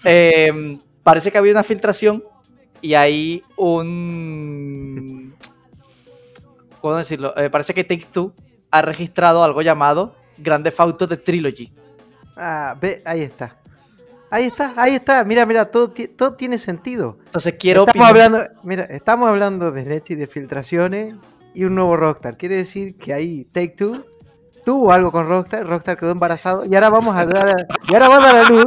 [0.03, 2.23] Eh, parece que había una filtración
[2.81, 5.33] y hay un.
[6.81, 7.33] ¿cómo decirlo?
[7.37, 8.33] Eh, parece que Take Two
[8.71, 11.71] ha registrado algo llamado Grand Theft Auto The Trilogy.
[12.35, 13.57] Ah, ve, ahí está.
[14.29, 15.23] Ahí está, ahí está.
[15.23, 17.17] Mira, mira, todo, todo tiene sentido.
[17.25, 21.15] Entonces quiero estamos hablando, mira, estamos hablando de leche y de filtraciones
[21.53, 22.37] y un nuevo Rockstar.
[22.37, 24.05] Quiere decir que ahí Take Two
[24.65, 28.17] tuvo algo con Rockstar, Rockstar quedó embarazado y ahora vamos a dar y ahora va
[28.17, 28.65] a dar a luz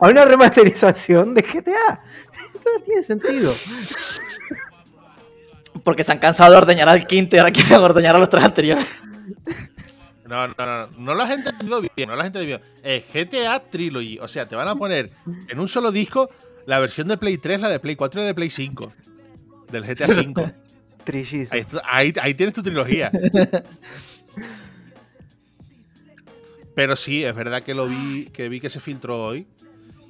[0.00, 2.02] a una remasterización de GTA.
[2.64, 3.54] Todo tiene sentido.
[5.84, 8.44] Porque se han cansado de ordeñar al quinto y ahora quieren ordeñar a los tres
[8.44, 8.86] anteriores.
[10.26, 12.70] No, no, no, no, no lo has entendido bien, no lo has entendido bien.
[12.82, 15.10] Es GTA Trilogy, o sea, te van a poner
[15.48, 16.28] en un solo disco
[16.66, 18.92] la versión de Play 3, la de Play 4 y la de Play 5.
[19.70, 20.50] Del GTA 5.
[21.04, 21.54] Trillizo.
[21.54, 23.10] Ahí, ahí- ahí tienes tu trilogía.
[26.78, 29.48] Pero sí, es verdad que lo vi, que vi que se filtró hoy.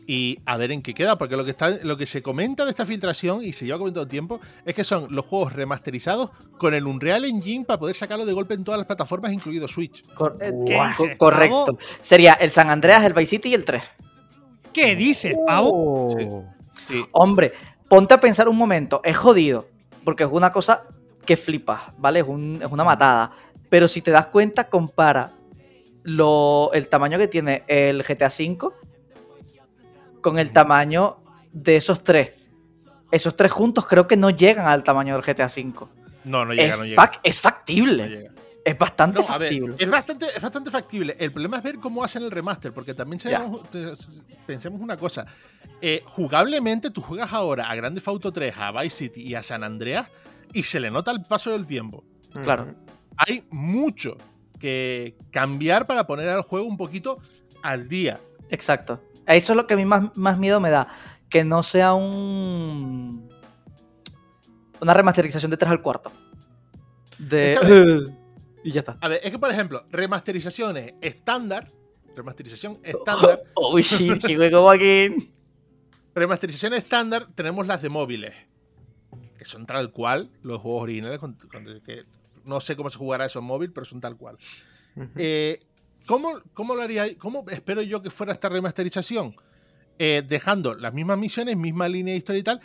[0.07, 2.71] Y a ver en qué queda, porque lo que está, lo que se comenta de
[2.71, 6.85] esta filtración, y se lleva comentando tiempo, es que son los juegos remasterizados con el
[6.87, 10.03] Unreal Engine para poder sacarlo de golpe en todas las plataformas, incluido Switch.
[10.13, 11.65] Cor- eh, ¿Qué co- dices, correcto.
[11.65, 11.79] pavo?
[12.03, 13.83] Sería el San Andreas, el Vice City y el 3.
[14.71, 15.71] ¿Qué dices, pavo?
[15.73, 16.45] Oh.
[16.87, 17.03] Sí.
[17.13, 17.55] Hombre,
[17.89, 19.01] ponte a pensar un momento.
[19.05, 19.67] Es jodido.
[20.05, 20.85] Porque es una cosa
[21.25, 22.21] que flipas, ¿vale?
[22.21, 23.33] Es, un- es una matada.
[23.71, 25.33] Pero si te das cuenta, compara
[26.09, 28.71] lo, el tamaño que tiene el GTA V
[30.21, 31.19] con el tamaño
[31.53, 32.33] de esos tres.
[33.11, 35.87] Esos tres juntos creo que no llegan al tamaño del GTA V.
[36.25, 37.03] No, no llega, es, no llega.
[37.03, 38.09] fac- es no factible.
[38.09, 38.33] llega.
[38.65, 39.77] Es bastante No, a ver, factible.
[39.79, 41.17] es bastante, es bastante factible.
[41.19, 43.63] El problema es ver cómo hacen el remaster, porque también sabemos-
[44.47, 45.25] pensemos una cosa.
[45.81, 49.43] Eh, jugablemente, tú juegas ahora a Grand Theft Auto 3, a Vice City y a
[49.43, 50.09] San Andreas,
[50.53, 52.05] y se le nota el paso del tiempo.
[52.43, 52.75] Claro.
[53.17, 54.19] Hay mucho
[54.59, 57.19] que cambiar para poner al juego un poquito
[57.63, 58.21] al día.
[58.51, 59.01] Exacto.
[59.27, 60.89] Eso es lo que a mí más, más miedo me da.
[61.29, 63.29] Que no sea un.
[64.81, 66.13] Una remasterización de 3 al cuarto.
[67.19, 67.55] De.
[67.55, 68.05] Es que,
[68.65, 68.97] y ya está.
[69.01, 71.69] A ver, es que, por ejemplo, remasterizaciones estándar,
[72.17, 75.33] remasterización estándar, Oh shit, que juego aquí.
[76.15, 78.35] remasterización estándar, tenemos las de móviles,
[79.37, 82.05] que son tal cual los juegos originales, con- con- que
[82.45, 84.37] no sé cómo se jugará eso en móvil, pero son tal cual.
[85.17, 85.61] Eh,
[86.07, 87.17] ¿cómo, ¿Cómo lo haría?
[87.19, 89.35] ¿Cómo espero yo que fuera esta remasterización?
[89.99, 92.61] Eh, dejando las mismas misiones, misma línea de historia y tal,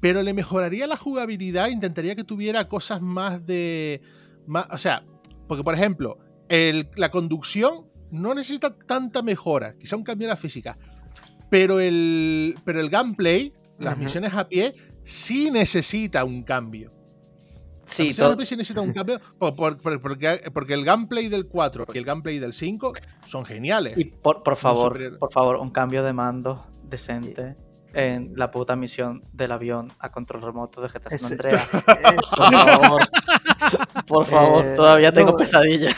[0.00, 4.00] pero le mejoraría la jugabilidad, intentaría que tuviera cosas más de...
[4.46, 5.04] Más, o sea,
[5.48, 6.18] porque por ejemplo,
[6.48, 10.76] el- la conducción no necesita tanta mejora, quizá un cambio en la física,
[11.50, 14.72] pero el, pero el gameplay, las misiones a pie,
[15.04, 16.90] sí necesita un cambio.
[17.84, 21.98] Sí, todo- necesita un cambio por- por- por- porque, porque el gameplay del 4 y
[21.98, 22.92] el gameplay del 5
[23.26, 23.96] son geniales.
[23.98, 27.56] Y por, por favor, por favor, un cambio de mando decente
[27.94, 31.68] en la puta misión del avión a control remoto de GTA San Andreas.
[32.14, 33.00] Por favor.
[34.06, 35.36] Por favor, Eh, todavía tengo no.
[35.36, 35.94] pesadillas.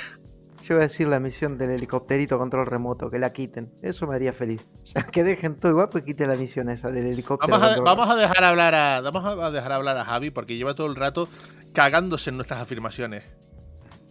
[0.65, 3.71] Yo voy a decir la misión del helicópterito control remoto, que la quiten.
[3.83, 4.67] Eso me haría feliz.
[5.13, 7.53] que dejen todo igual, pues quiten la misión esa del helicóptero.
[7.53, 10.75] Vamos a, vamos a dejar hablar a vamos a dejar hablar a Javi porque lleva
[10.75, 11.29] todo el rato
[11.75, 13.25] cagándose en nuestras afirmaciones.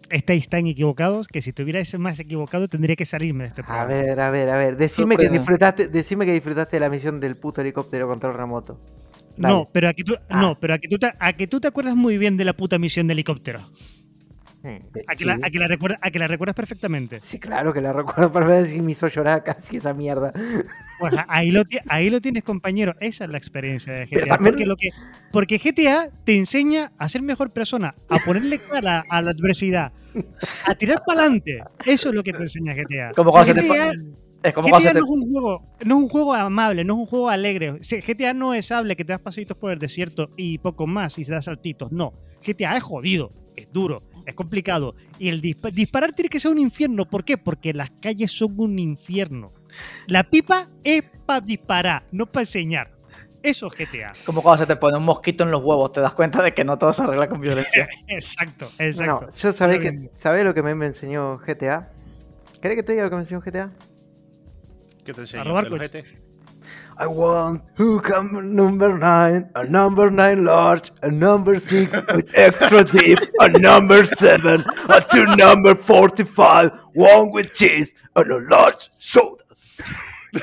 [0.09, 3.87] Estáis tan equivocados que si estuvierais más equivocado tendría que salirme de este A programa.
[3.87, 4.77] ver, a ver, a ver.
[4.77, 8.77] Decime que disfrutaste, decime que disfrutaste de la misión del puto helicóptero control remoto.
[9.37, 9.53] Dale.
[9.55, 10.39] No, pero a que tú, Ah.
[10.39, 12.53] no, pero a que tú te, a que tú te acuerdas muy bien de la
[12.53, 13.61] puta misión de helicóptero.
[15.07, 17.19] A que, la, a que la recuerda- a que la recuerdas perfectamente.
[17.21, 20.31] Sí, claro que la recuerdo para ver si me hizo llorar casi esa mierda.
[20.99, 22.95] Pues ahí lo, ahí lo tienes, compañero.
[23.01, 24.27] Esa es la experiencia de GTA.
[24.27, 24.89] también- Porque, lo que,
[25.31, 29.91] porque GTA te enseña a ser mejor persona, a ponerle cara a la adversidad,
[30.65, 31.59] a tirar para adelante.
[31.85, 33.11] Eso es lo que te enseña GTA.
[33.15, 33.91] Como cuando se te GTA,
[34.43, 34.99] Es como GTA te...
[34.99, 37.79] no, es un juego, no es un juego amable, no es un juego alegre.
[37.81, 41.25] GTA no es hable que te das pasitos por el desierto y poco más y
[41.25, 41.91] se das saltitos.
[41.91, 42.13] No.
[42.45, 44.95] GTA es jodido, es duro, es complicado.
[45.19, 47.05] Y el dispa- disparar tiene que ser un infierno.
[47.05, 47.37] ¿Por qué?
[47.37, 49.51] Porque las calles son un infierno.
[50.07, 52.91] La pipa es para disparar, no para enseñar.
[53.41, 54.13] Eso es GTA.
[54.25, 56.63] Como cuando se te pone un mosquito en los huevos, te das cuenta de que
[56.63, 57.89] no todo se arregla con violencia.
[58.07, 59.25] Exacto, exacto.
[59.25, 60.09] No, yo Pero que.
[60.13, 61.91] ¿sabés lo que me enseñó GTA?
[62.61, 63.69] ¿Querés que te diga lo que me enseñó GTA?
[65.03, 65.41] ¿Qué te enseño?
[65.41, 66.05] A robar ¿Del coches.
[66.97, 73.19] I want hookah number 9, a number 9 large, a number 6 with extra deep,
[73.39, 79.43] a number 7, a 2 number 45, one with cheese, and a large soda.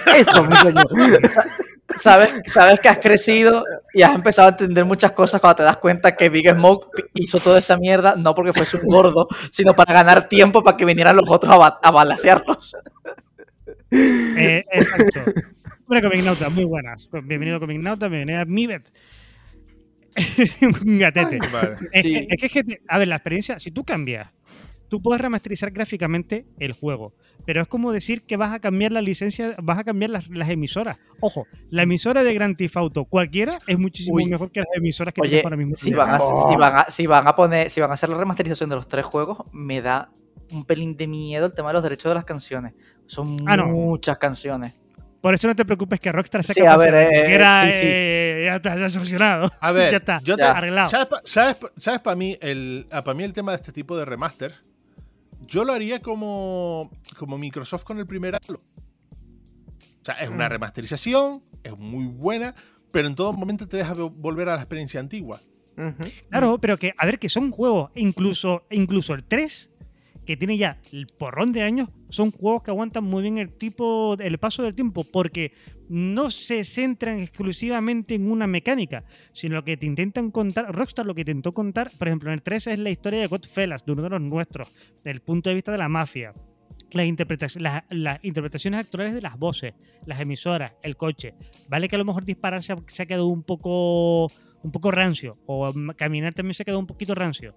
[0.06, 0.82] Eso me enseñó.
[1.96, 5.78] ¿Sabes, sabes que has crecido y has empezado a entender muchas cosas cuando te das
[5.78, 9.92] cuenta que Big Smoke hizo toda esa mierda no porque fuese un gordo, sino para
[9.94, 12.76] ganar tiempo para que vinieran los otros a, ba- a balasearlos.
[13.90, 15.20] Eh, exacto.
[15.90, 17.10] Bueno, Comignauta, muy buenas.
[17.10, 18.92] Bienvenido Comignauta, bienvenido a Mibet.
[20.86, 21.40] un gatete.
[21.52, 21.74] Vale.
[21.92, 22.12] Es, Sí.
[22.12, 24.30] que- es que, es que te- a ver, la experiencia, si tú cambias,
[24.88, 27.14] tú puedes remasterizar gráficamente el juego,
[27.44, 30.48] pero es como decir que vas a cambiar la licencia, vas a cambiar las, las
[30.48, 30.96] emisoras.
[31.18, 34.26] Ojo, la emisora de Grand Theft Auto cualquiera es muchísimo Uy.
[34.26, 35.74] mejor que las emisoras que Oye, tienes ahora mismo.
[35.74, 38.16] si van, a, si, van a, si van a poner, si van a hacer la
[38.18, 40.12] remasterización de los tres juegos, me da
[40.52, 42.74] un pelín de miedo el tema de los derechos de las canciones.
[43.06, 43.66] Son Ah, no.
[43.66, 44.74] muchas canciones.
[45.20, 47.72] Por eso no te preocupes que Rockstar sea Sí, a ver, eh, que era, sí,
[47.72, 47.86] sí.
[47.86, 49.50] eh, ya está, ya solucionado.
[49.60, 50.52] A ver, ya está, yo te- Ya.
[50.52, 50.88] arreglado.
[50.88, 53.96] ¿Sabes, pa- sabes, pa- sabes para mí, el, para mí el tema de este tipo
[53.98, 54.54] de remaster?
[55.46, 58.62] Yo lo haría como, como Microsoft con el primer Halo.
[60.00, 60.52] O sea, es una Mm.
[60.52, 62.54] remasterización, es muy buena,
[62.90, 65.40] pero en todo momento te deja vo- volver a la experiencia antigua.
[66.28, 69.69] Claro, pero que, a ver, que son juegos, incluso, incluso el 3,
[70.30, 74.16] que tiene ya el porrón de años, son juegos que aguantan muy bien el tipo,
[74.20, 75.52] el paso del tiempo, porque
[75.88, 79.02] no se centran exclusivamente en una mecánica,
[79.32, 82.68] sino que te intentan contar, Rockstar lo que intentó contar, por ejemplo, en el 3
[82.68, 84.68] es la historia de Godfellas, de uno de los nuestros,
[84.98, 86.32] desde el punto de vista de la mafia.
[86.92, 89.74] Las, interpretaciones, las, interpretaciones actuales de las voces,
[90.06, 91.34] las emisoras, el coche.
[91.68, 94.28] Vale que a lo mejor disparar se ha, se ha quedado un poco
[94.62, 95.38] un poco rancio.
[95.46, 97.54] O caminar también se quedó un poquito rancio.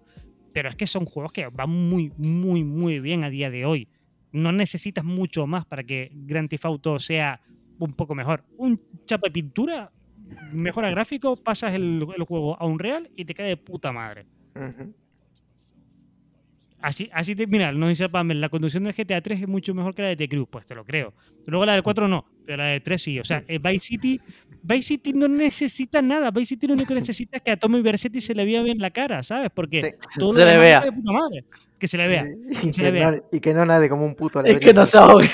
[0.54, 3.88] Pero es que son juegos que van muy, muy, muy bien a día de hoy.
[4.32, 7.42] No necesitas mucho más para que Grand Theft Auto sea
[7.80, 8.44] un poco mejor.
[8.58, 9.92] Un chapa de pintura,
[10.52, 14.26] mejora gráfico, pasas el, juego a un real y te queda de puta madre.
[16.84, 19.96] Así, así te, mira, no dice Pamela, la conducción del GTA 3 es mucho mejor
[19.96, 21.14] que la de The Crew, pues te lo creo.
[21.48, 23.20] Luego la del 4 no, pero la del 3 sí.
[23.22, 24.20] O sea, eh, Vice City,
[24.62, 26.30] Vice City no necesita nada.
[26.30, 28.80] Vice City lo único que necesita es que a Tommy Versetti se le vea bien
[28.80, 29.50] la cara, ¿sabes?
[29.56, 30.20] Porque Sí.
[30.20, 30.82] todo Se le vea.
[30.82, 31.46] de puta madre.
[31.80, 32.26] Que se le vea.
[32.52, 33.12] Sí, Y, se que le vea.
[33.12, 34.60] no, y que no nade como un puto Es ladrillo.
[34.60, 35.30] que no se ahogue.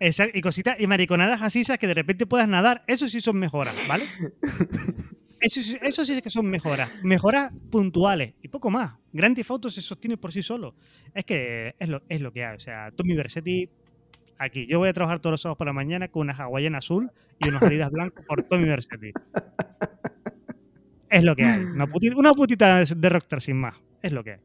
[0.00, 3.36] Esa- y cositas y mariconadas así, esas que de repente puedas nadar, eso sí son
[3.38, 4.04] mejoras, ¿vale?
[5.44, 6.90] Eso, sí- sí que son mejoras.
[7.02, 8.94] Mejoras puntuales y poco más.
[9.12, 10.74] Grand Theft Auto se sostiene por sí solo.
[11.14, 12.56] Es que es lo, es que hay.
[12.56, 13.68] O sea, Tommy Versetti,
[14.38, 14.66] aquí.
[14.66, 17.48] Yo voy a trabajar todos los sábados por la mañana con una hawaiana azul y
[17.48, 19.12] unos adidas blancos por Tommy Versetti.
[21.10, 21.62] Es lo que hay.
[21.62, 23.74] Una putita, de Rockstar sin más.
[24.02, 24.38] Es lo que hay.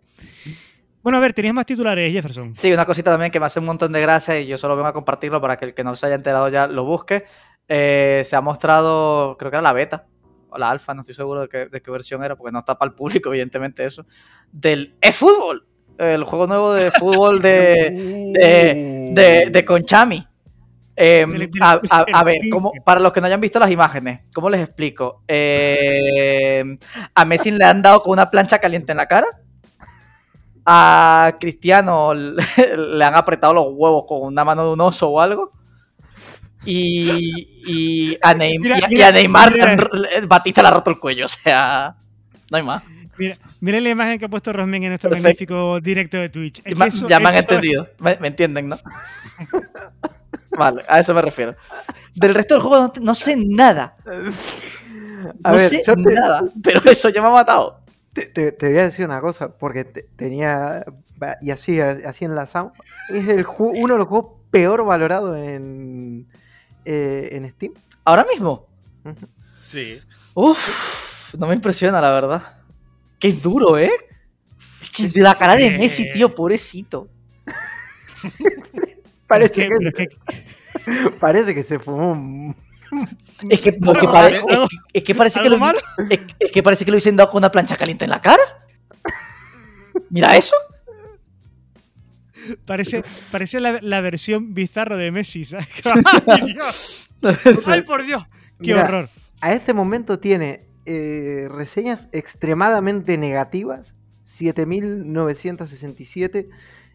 [1.02, 2.54] Bueno, a ver, ¿tenías más titulares, Jefferson?
[2.54, 4.90] Sí, una cosita también que me hace un montón de gracia y yo solo vengo
[4.90, 7.24] a compartirlo para que el que no se haya enterado ya lo busque.
[7.70, 10.08] Eh, se ha mostrado, creo que era la beta
[10.58, 12.90] la alfa, no estoy seguro de qué, de qué versión era, porque no está para
[12.90, 14.06] el público, evidentemente, eso.
[14.52, 15.66] Del eFootball,
[15.98, 20.26] el juego nuevo de fútbol de, de, de, de Conchami.
[21.02, 23.72] Eh, del- a, a- a ver, del- ¿cómo- para los que no hayan visto las
[23.72, 25.24] imágenes, ¿cómo les explico?
[25.30, 26.78] Eh,
[27.16, 29.28] a Messi le han dado con una plancha caliente en la cara.
[30.66, 32.44] A Cristiano le
[32.78, 35.52] le han apretado los huevos con una mano de un oso o algo.
[36.66, 39.78] Y, y, a, Neym- Mira, y a- y mira, a Neymar mira.
[40.28, 41.26] Batista le ha roto el cuello.
[41.26, 41.96] O sea,
[42.52, 42.84] no hay más.
[43.18, 45.28] Mira, miren la imagen que ha puesto Rosmen en nuestro Perfecto.
[45.56, 46.62] magnífico directo de Twitch.
[46.64, 47.88] Es eso- ya me han eso- entendido.
[48.00, 48.80] Me, me entienden, ¿no?
[50.58, 51.56] Vale, a eso me refiero.
[52.16, 53.96] Del resto del juego no, sé nada.
[55.44, 56.44] A no ver, sé yo te, nada.
[56.64, 57.82] Pero eso ya me ha matado.
[58.14, 60.84] te- te- te voy a decir una cosa, porque te- tenía.
[61.42, 62.74] Y así, así enlazado.
[63.10, 66.28] Es el uno de los juegos peor valorados en,
[66.86, 67.74] eh, en Steam.
[68.06, 68.68] Ahora mismo.
[69.66, 70.00] Sí.
[70.34, 72.58] Uf, no me impresiona, la verdad.
[73.20, 73.92] Qué duro, ¿eh?
[74.82, 77.10] Es que de la cara de Messi, tío, pobrecito.
[79.28, 80.10] Parece, Es que-
[81.20, 82.56] parece que se fumó un.
[83.48, 85.74] Es que, lo que Algo- pare- algo- es que- es que parece que ¿Algo lo,
[86.40, 88.42] es que parece que lo hubiesen dado con una plancha caliente en la cara.
[90.10, 90.56] Mira eso.
[92.66, 95.68] Parece, parece la, la versión bizarro de Messi, ¿sabes?
[96.28, 97.08] ¡Ay, Dios!
[97.68, 98.22] ¡Ay, por Dios!
[98.60, 99.10] ¡Qué Mira, horror!
[99.42, 103.96] A este momento tiene eh, reseñas extremadamente negativas.
[104.24, 106.50] 7967.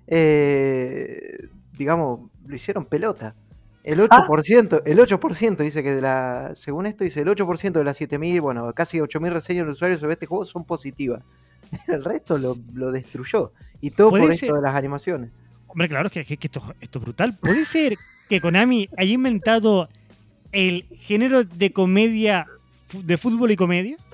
[0.07, 3.35] Eh, digamos, lo hicieron pelota.
[3.83, 7.97] El 8%, el 8% dice que de la, según esto dice, el 8% de las
[7.99, 11.23] 7000, bueno, casi 8000 reseñas de usuarios sobre este juego son positivas.
[11.89, 13.53] El resto lo, lo destruyó.
[13.83, 15.31] Y todo por esto ser- de las animaciones.
[15.75, 17.37] Hombre, claro, es que, que- que esto, esto es brutal.
[17.39, 17.97] ¿Puede ser
[18.29, 19.89] que Konami haya inventado
[20.53, 22.47] el género de comedia,
[22.93, 23.97] de fútbol y comedia?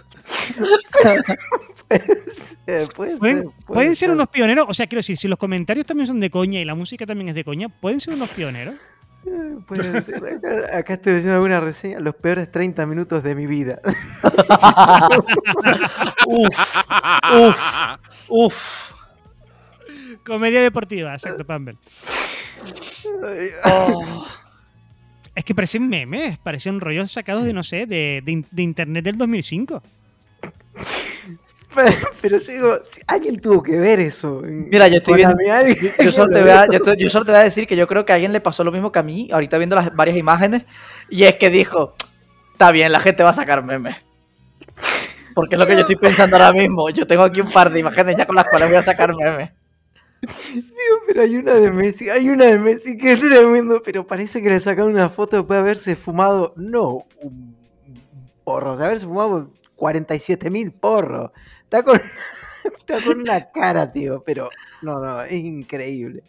[2.68, 4.10] Eh, puede ¿Pueden, ser, puede pueden ser ser.
[4.12, 4.64] unos pioneros?
[4.68, 7.30] O sea, quiero decir, si los comentarios también son de coña y la música también
[7.30, 8.76] es de coña, ¿pueden ser unos pioneros?
[9.26, 10.24] Eh, puede ser.
[10.24, 13.80] Acá, acá estoy leyendo alguna reseña, los peores 30 minutos de mi vida.
[16.28, 16.76] Uf,
[17.32, 17.58] uf,
[18.28, 18.89] uf.
[20.30, 21.74] Comedia deportiva, exacto, Pamber.
[23.64, 24.26] Oh.
[25.34, 29.04] Es que parecen memes, parecen rollos sacados de, no sé, de, de in- de internet
[29.04, 29.82] del 2005.
[32.20, 34.42] Pero yo digo, si alguien tuvo que ver eso.
[34.44, 35.36] Mira, yo estoy viendo-
[36.04, 36.66] Yo solo, te voy a,
[36.96, 38.72] yo solo te voy a decir que yo creo que a alguien le pasó lo
[38.72, 40.62] mismo que a mí, ahorita viendo las varias imágenes,
[41.08, 41.94] y es que dijo,
[42.52, 43.96] está bien, la gente va a sacar memes.
[45.34, 46.90] Porque es lo que yo estoy pensando ahora mismo.
[46.90, 49.50] Yo tengo aquí un par de imágenes ya con las cuales voy a sacar memes.
[51.06, 54.50] Pero hay una de Messi, hay una de Messi que es tremendo, pero parece que
[54.50, 57.56] le sacaron una foto después de haberse fumado, no, un
[58.44, 61.30] porro, de haberse fumado 47 mil porros.
[61.62, 62.00] Está con,
[62.64, 64.50] está con una cara, tío, pero
[64.82, 66.22] no, no, es increíble.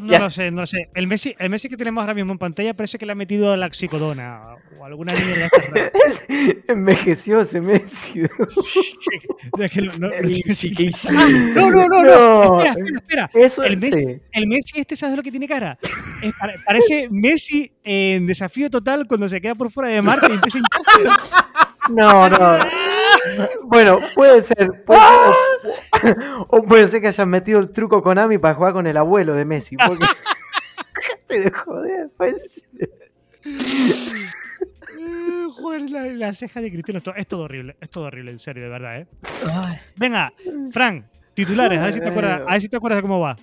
[0.00, 0.18] No Ya.
[0.18, 0.88] lo sé, no lo sé.
[0.94, 3.56] El Messi, el Messi que tenemos ahora mismo en pantalla parece que le ha metido
[3.56, 4.40] la oxicodona
[4.78, 5.48] o alguna mierda.
[6.68, 8.22] Envejeció ese Messi.
[11.54, 12.40] No, no- no, no, no, no.
[12.50, 13.30] No, Espera, espera, espera.
[13.34, 14.20] Eso El Messi, sí.
[14.32, 15.78] el Messi este, ¿sabes lo que tiene cara?
[16.22, 16.32] Es
[16.64, 21.66] parece Messi en desafío total cuando se queda por fuera de Marte y empieza a.
[21.88, 22.58] No, no.
[23.64, 24.84] Bueno, puede ser.
[24.84, 25.59] puede ser,
[26.48, 29.44] o, puede ser que hayan metido el truco Konami para jugar con el abuelo de
[29.44, 29.76] Messi.
[29.76, 30.06] Porque...
[31.28, 32.64] Déjate de joder, pues.
[34.98, 36.98] Eh, Joder, la, la ceja de Cristiano.
[36.98, 39.06] esto- Es todo horrible, es todo horrible, en serio, de verdad, ¿eh?
[39.52, 40.32] Ay, Venga,
[40.70, 43.36] Fran, titulares, a ver si te acuerdas, a ver si te acuerdas de cómo va.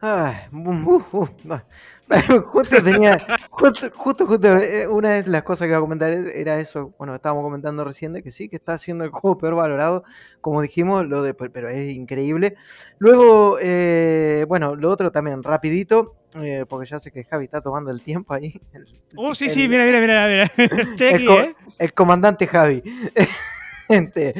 [0.00, 1.62] Ay, bum, uh, uh, no.
[2.46, 3.18] justo tenía,
[3.50, 7.14] justo, justo, justo, eh, una de las cosas que iba a comentar era eso, bueno,
[7.16, 10.04] estábamos comentando recién de que sí, que está siendo el juego peor valorado,
[10.40, 12.56] como dijimos, lo de, pero es increíble.
[12.98, 17.90] Luego, eh, bueno, lo otro también, rapidito, eh, porque ya sé que Javi está tomando
[17.90, 18.60] el tiempo ahí.
[18.72, 18.86] el-
[19.16, 20.44] Oh, sí, el- sí, mira, mira, mira, mira.
[20.56, 21.54] Estoy el, aquí, co- ¿eh?
[21.78, 22.82] el comandante Javi.
[23.88, 24.34] Gente,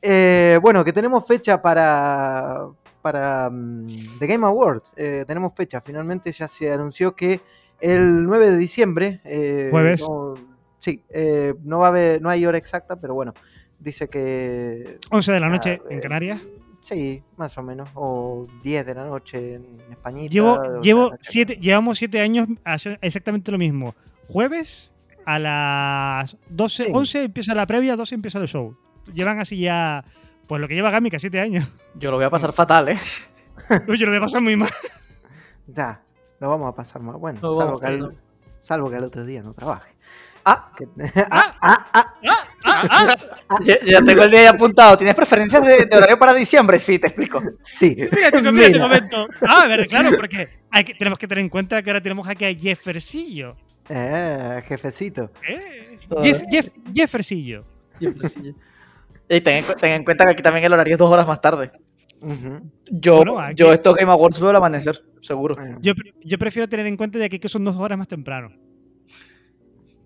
[0.00, 2.66] eh, bueno, que tenemos fecha para,
[3.06, 3.86] para mm,
[4.18, 4.90] The Game Awards.
[4.96, 5.80] Eh, tenemos fecha.
[5.80, 7.40] Finalmente ya se anunció que
[7.80, 9.20] el 9 de diciembre.
[9.24, 10.00] eh, Jueves.
[10.00, 10.34] no-
[10.80, 13.32] sí, eh, no va a haber, no hay hora exacta, pero bueno,
[13.78, 14.98] dice que.
[15.12, 16.40] 11 de la noche ah, en Canarias.
[16.80, 17.88] Sí, más o menos.
[17.94, 20.32] O 10 de la noche en Españita.
[20.32, 23.94] Llevo, 12 de la llevo siete, llevamos siete años haciendo exactamente lo mismo.
[24.28, 24.92] Jueves
[25.24, 26.90] a las 12, Sí.
[26.92, 28.76] 11 empieza la previa, 12 empieza el show.
[29.14, 30.04] Llevan así ya,
[30.46, 31.66] pues lo que lleva Gamica, siete años.
[31.94, 32.98] yo lo voy a pasar fatal, ¿eh?
[33.88, 34.70] Oye, lo voy a pasar muy mal.
[35.66, 36.00] Ya,
[36.40, 37.16] lo vamos a pasar más.
[37.16, 38.08] Bueno, salvo que,
[38.60, 39.94] salvo que al otro día no trabaje.
[40.44, 40.86] Ah, Que-
[41.30, 42.14] ah, ah,
[42.64, 43.16] ah,
[43.64, 44.96] yo, yo ya tengo el día ahí apuntado.
[44.96, 46.78] ¿Tienes preferencias de, de horario para diciembre?
[46.78, 47.42] Sí, te explico.
[47.62, 47.96] sí.
[47.96, 48.80] Mira, te, mira, te Mira.
[48.80, 49.26] comento.
[49.44, 52.28] Ah, a ver, claro, porque hay que, tenemos que tener en cuenta que ahora tenemos
[52.28, 53.56] aquí a Jeffersillo.
[53.88, 55.30] Eh, jefecito.
[55.48, 55.98] ¿eh?
[56.22, 57.64] Jeff, Jeff, Jeffersillo.
[59.28, 61.26] Y ten, en cu- ten en cuenta que aquí también el horario es dos horas
[61.26, 61.70] más tarde.
[62.22, 62.70] Ujú.
[62.90, 65.54] Yo, Bueno, aquí- yo estos Game Awards veo el amanecer, seguro.
[65.54, 65.92] Bueno, Yo,
[66.24, 68.50] yo prefiero tener en cuenta de aquí que son dos horas más temprano,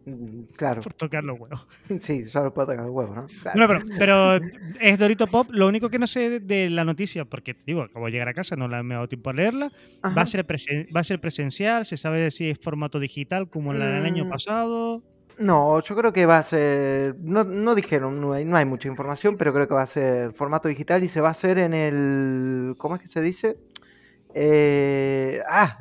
[0.07, 1.67] mm, claro, por tocar los huevos.
[2.01, 3.27] sí, solo puedo tocar el huevo, ¿no?
[3.43, 3.59] Claro.
[3.61, 4.47] No, pero, pero
[4.81, 5.49] es Dorito Pop.
[5.51, 8.57] Lo único que no sé de, la noticia, porque digo, acabo de llegar a casa,
[8.57, 9.71] no la, me ha dado tiempo a leerla,
[10.05, 13.73] va a, ser presen- va a ser presencial, se sabe si es formato digital como
[13.73, 14.31] la del año Mm.
[14.31, 15.03] pasado.
[15.41, 17.17] No, yo creo que va a ser.
[17.19, 20.33] No, no dijeron, no hay, no hay mucha información, pero creo que va a ser
[20.33, 22.75] formato digital y se va a hacer en el.
[22.79, 23.57] ¿Cómo es que se dice?
[24.35, 25.79] Eh, ah,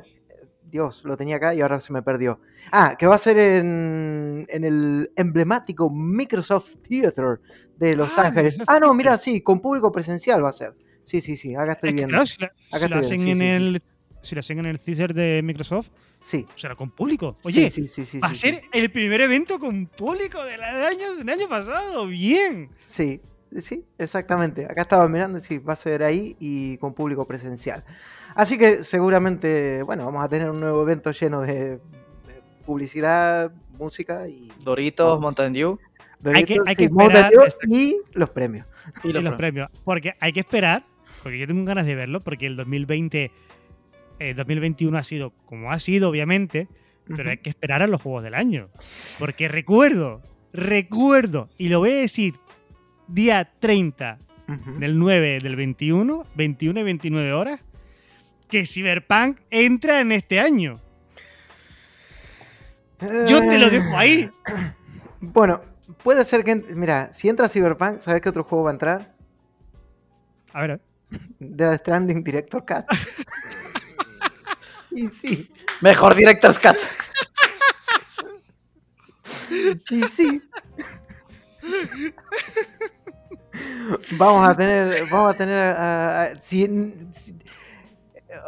[0.64, 2.40] Dios, lo tenía acá y ahora se me perdió.
[2.72, 7.40] Ah, que va a ser en, en el emblemático Microsoft Theater
[7.76, 8.58] de Los Ah, Ángeles.
[8.66, 10.74] Ah, no, mira, sí, con público presencial va a ser.
[11.02, 12.10] Sí, sí, sí, acá estoy Es viendo.
[12.12, 13.44] claro, si, la- si Acá lo hacen en sí, sí.
[13.44, 13.82] el.
[14.22, 14.78] Si lo hacen en el
[15.14, 15.88] de Microsoft,
[16.20, 16.44] Sí.
[16.54, 17.34] será con público.
[17.34, 18.68] sí, Oye, sí, sí, sí, va a ser sí.
[18.72, 22.06] el primer evento con público del año, del año pasado.
[22.06, 22.68] Bien.
[22.84, 23.20] Sí,
[23.58, 24.66] sí, exactamente.
[24.66, 27.82] Acá estaba mirando y sí, va a ser ahí y con público presencial.
[28.34, 31.80] Así que seguramente, bueno, vamos a tener un nuevo evento lleno de, de
[32.66, 35.20] publicidad, música y, Doritos, Oh.
[35.20, 35.78] Mountain Dew
[36.24, 38.66] Hay que- Doritos, hay que esperar, y los premios.
[39.04, 39.36] y y los los premios.
[39.36, 39.70] premios.
[39.84, 40.84] Porque hay que esperar,
[41.22, 43.30] porque yo tengo ganas de verlo, porque el 2020,
[44.20, 46.68] eh, 2021 ha sido como ha sido, obviamente,
[47.16, 48.68] pero hay que esperar a los juegos del año.
[49.18, 52.34] Porque recuerdo, recuerdo, y lo voy a decir,
[53.08, 54.18] día 30
[54.48, 54.78] Ujú.
[54.78, 57.60] del 9 del 21, 21 y 29 horas,
[58.48, 60.80] que Cyberpunk entra en este año.
[63.26, 64.28] Yo te lo dejo ahí.
[65.20, 65.62] Bueno,
[66.02, 66.56] puede ser que.
[66.56, 69.14] Mira, si entra Cyberpunk, ¿sabes qué otro juego va a entrar?
[70.52, 70.80] A ver.
[71.38, 72.84] Death Stranding Director Cut.
[74.92, 76.76] y sí, Mejor Director's Cut.
[79.86, 80.42] sí, sí.
[84.12, 86.66] Vamos a tener, vamos a tener, ah, ah, si,
[87.12, 87.36] si-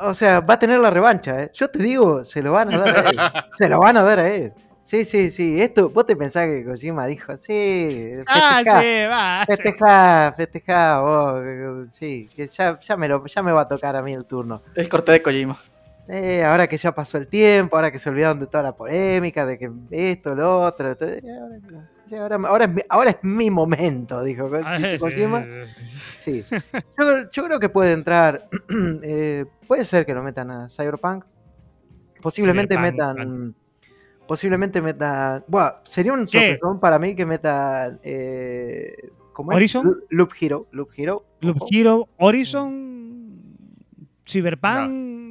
[0.03, 1.51] o sea, va a tener la revancha, ¿eh?
[1.55, 3.19] Yo te digo, se lo van a dar a él.
[3.55, 4.53] se lo van a dar a él.
[4.85, 5.61] Sí, sí, sí.
[5.63, 9.45] Esto, vos te pensás que Kojima dijo, sí, Ah, festejá, sí, va.
[9.47, 11.43] festejá, festejá, vos,
[11.93, 14.63] sí, que ya, ya, me lo, ya me va a tocar a mí el turno.
[14.75, 15.57] El corte de Kojima.
[16.09, 19.47] Eh, ahora que ya pasó el tiempo, ahora que se olvidaron de toda la polémica,
[19.47, 21.59] de que esto, lo otro, todo, eh, ahora,
[22.09, 25.45] ya, ahora- ahora es, mi, ahora es mi momento, dijo Ah, sí, Kojima.
[25.65, 25.75] sí,
[26.17, 26.45] sí.
[26.51, 26.57] Sí.
[26.99, 28.49] Yo, yo creo que puede entrar.
[29.03, 31.25] eh, puede ser que lo metan a Cyberpunk.
[32.21, 33.55] Posiblemente Cyberpunk, metan.
[34.27, 35.45] Posiblemente metan.
[35.47, 38.01] Buah, sería un sorpresón para mí que metan.
[38.03, 39.57] Eh, ¿Cómo es?
[39.57, 40.01] ¿Horizon?
[40.11, 40.67] Loop Hero.
[40.73, 41.25] Loop Hero.
[41.41, 41.59] Loop.
[41.71, 43.41] Hero, Horizon,
[44.27, 45.22] Cyberpunk.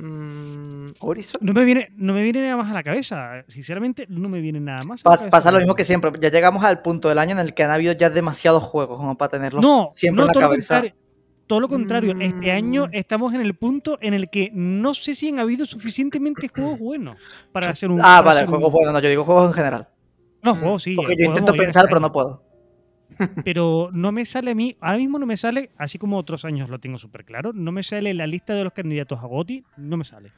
[0.00, 1.38] Mm, Horizon.
[1.42, 3.44] No me viene, no me viene nada más a la cabeza.
[3.48, 5.04] Sinceramente, no me viene nada más.
[5.04, 6.10] a la pasa lo mismo que siempre.
[6.20, 9.16] Ya llegamos al punto del año en el que han habido ya demasiados juegos como
[9.16, 10.74] para tenerlos No, siempre no, en la todo lo cabeza.
[10.76, 10.96] contrario.
[11.46, 12.90] Todo lo contrario, este año Mm.
[12.92, 17.16] estamos en el punto en el que no sé si han habido suficientemente juegos buenos
[17.52, 18.00] para hacer un.
[18.04, 18.92] Ah, vale, hacer un- juegos buenos.
[18.92, 19.88] No, yo digo juegos en general.
[20.42, 20.94] No, juegos sí.
[20.94, 22.42] Porque yo juegos intento pensar, pero no puedo.
[23.44, 26.68] Pero no me sale a mí, ahora mismo no me sale, así como otros años
[26.68, 29.96] lo tengo súper claro, no me sale la lista de los candidatos a GOTI, no
[29.96, 30.32] me sale.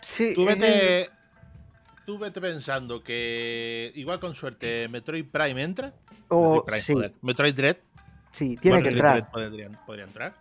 [0.00, 1.08] Sí, Tú vete,
[2.06, 5.92] tú vete pensando que, igual con suerte, Metroid Prime entra.
[6.28, 7.12] o- Metroid Prime, sí, joder.
[7.22, 7.76] Metroid Dread.
[8.32, 9.30] sí, tiene Bueno, que Metroid entrar.
[9.32, 10.34] Podría, podría entrar.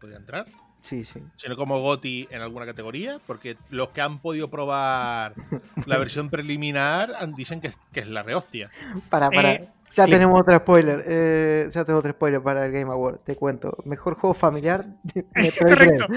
[0.00, 0.46] Podría entrar.
[0.80, 1.20] Sí, sí.
[1.36, 5.34] Sino como GOTI en alguna categoría, porque los que han podido probar
[5.86, 8.70] la versión preliminar dicen que es, que es la rehostia.
[9.08, 9.52] Para, para.
[9.54, 10.10] Eh, ya sí.
[10.10, 11.04] tenemos otro spoiler.
[11.06, 13.20] eh, ya tengo otro spoiler para el Game Award.
[13.24, 13.76] Te cuento.
[13.84, 14.86] Mejor juego familiar.
[15.58, 16.06] Correcto.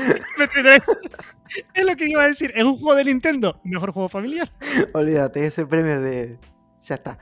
[1.73, 4.51] Es lo que iba a decir, es un juego de Nintendo, mejor juego familiar.
[4.93, 6.38] Olvídate, ese premio de.
[6.82, 7.17] Ya está.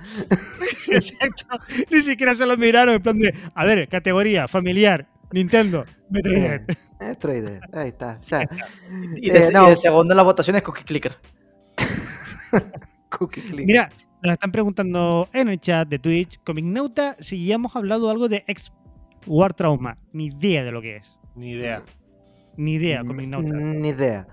[0.89, 1.59] Exacto.
[1.91, 6.61] Ni siquiera se lo miraron en plan de, a ver, categoría, familiar, Nintendo, Metroid.
[6.99, 7.61] Metroid Dread.
[7.73, 8.19] Ahí está.
[8.21, 8.41] Ya.
[9.17, 11.15] Y de, Eh, y de segundo en la votación es Cookie Clicker.
[13.09, 13.65] Cookie Clicker.
[13.65, 13.89] Mira,
[14.24, 18.43] nos están preguntando en el chat de Twitch, Comignauta, si ya hemos hablado algo de
[18.47, 18.71] ex
[19.28, 19.97] War Trauma.
[20.13, 21.19] Ni idea de lo que es.
[21.36, 21.84] Ni idea.
[22.57, 23.49] Ni idea, Comignauta.
[23.53, 24.26] Ni idea.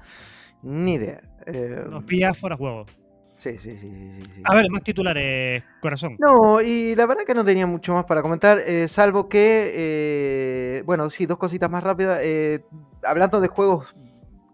[0.62, 1.20] Ni idea.
[1.46, 2.86] Eh, Nos pilla fuera juego.
[3.34, 4.42] sí, sí, sí, sí, sí, sí.
[4.44, 6.16] A ver, más titulares, corazón.
[6.18, 10.82] No, y la verdad que no tenía mucho más para comentar, eh, salvo que, eh,
[10.84, 12.20] bueno, sí, dos cositas más rápidas.
[12.22, 12.60] eh,
[13.02, 13.88] hablando de juegos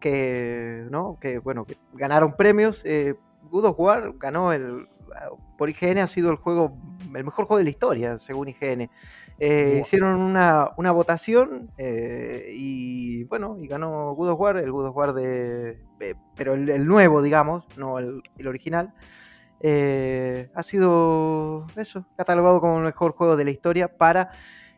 [0.01, 1.18] que, ¿no?
[1.20, 3.14] Que, bueno, que ganaron premios, eh,
[3.51, 4.87] God of War ganó el,
[5.56, 6.76] por IGN ha sido el juego,
[7.14, 8.90] el mejor juego de la historia, según IGN.
[9.38, 14.86] Eh, hicieron una, una votación eh, y, bueno, y ganó God of War, el God
[14.86, 18.94] of War de, eh, pero el, el nuevo, digamos, no el, el original.
[19.62, 24.30] Ha sido eso, catalogado como el mejor juego de la historia para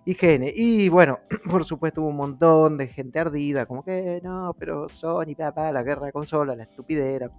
[0.09, 0.53] IGN.
[0.55, 1.21] Y bueno,
[1.51, 5.83] por supuesto hubo un montón de gente ardida, como que no, pero Sony, papá, la
[5.83, 7.31] guerra de consolas, la estupidera,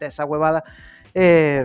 [0.00, 0.64] esa huevada.
[1.12, 1.64] Eh,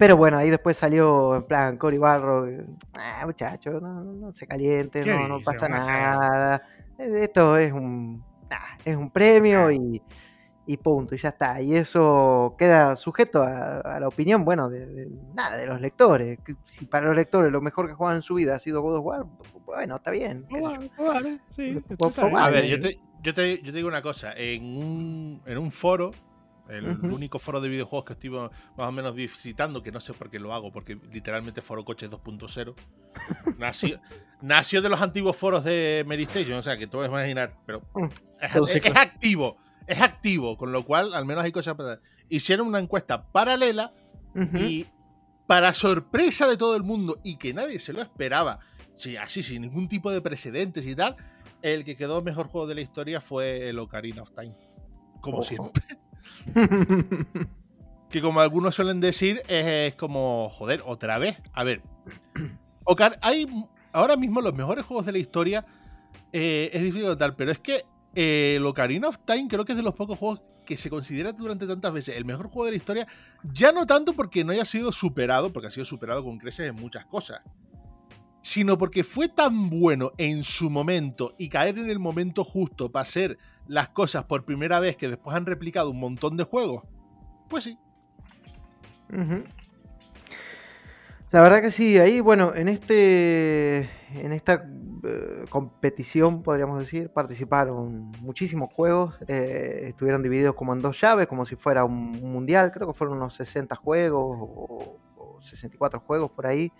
[0.00, 2.48] pero bueno, ahí después salió en plan Cory Barro,
[2.94, 6.62] ah, muchachos, no, no, no se calienten, ¿Qué no, pasa nada.
[6.96, 10.02] Eh, Esto es un, ah, es un premio y,
[10.64, 11.60] y punto, y ya está.
[11.60, 16.38] Y eso queda sujeto a, a la opinión, bueno, de, de- nada, de los lectores.
[16.64, 19.04] Si para los lectores lo mejor que juegan en su vida ha sido God of
[19.04, 19.24] War,
[19.66, 20.46] bueno, está bien.
[20.48, 22.38] Vale, vale, sí, está bien.
[22.38, 24.32] A ver, yo te, yo, te, yo te digo una cosa.
[24.34, 26.10] En un, en un foro,
[26.70, 30.30] el único foro de videojuegos que estoy más o menos visitando, que no sé por
[30.30, 32.74] qué lo hago, porque literalmente Foro Coche 2.0,
[33.58, 34.00] nació,
[34.40, 37.80] nació de los antiguos foros de Mary Station, o sea, que tú puedes imaginar, pero
[37.94, 38.04] Mm,
[38.40, 39.56] es, es- es activo,
[39.86, 42.00] es activo, con lo cual al menos hay cosas para...
[42.28, 43.92] Hicieron una encuesta paralela
[44.54, 44.86] y
[45.48, 48.60] para sorpresa de todo el mundo y que nadie se lo esperaba,
[48.94, 51.16] sí, así sin ningún tipo de precedentes y tal,
[51.62, 54.54] el que quedó mejor juego de la historia fue el Ocarina of Time.
[55.20, 55.48] Como Ojo.
[55.48, 55.82] siempre.
[58.10, 61.36] Que como algunos suelen decir, es, como, joder, otra vez.
[61.52, 61.80] A ver,
[62.84, 63.46] Ocar hay
[63.92, 65.64] ahora mismo los mejores juegos de la historia.
[66.32, 67.84] eh, es difícil de tal, pero es que
[68.16, 71.32] eh, el Ocarina of Time creo que es de los pocos juegos que se considera
[71.32, 73.06] durante tantas veces el mejor juego de la historia.
[73.52, 76.76] Ya no tanto porque no haya sido superado, porque ha sido superado con creces en
[76.76, 77.40] muchas cosas.
[78.42, 83.02] Sino porque fue tan bueno en su momento y caer en el momento justo para
[83.02, 83.38] hacer
[83.70, 86.82] las cosas por primera vez que después han replicado un montón de juegos.
[87.48, 87.78] Pues sí.
[91.30, 93.88] La verdad que sí, ahí, bueno, en este.
[94.16, 94.68] En esta
[95.04, 99.14] eh, competición, podríamos decir, participaron muchísimos juegos.
[99.28, 102.72] eh, estuvieron divididos como en dos llaves, como si fuera un mundial.
[102.72, 106.72] Creo que fueron unos 60 juegos o, o 64 juegos por ahí.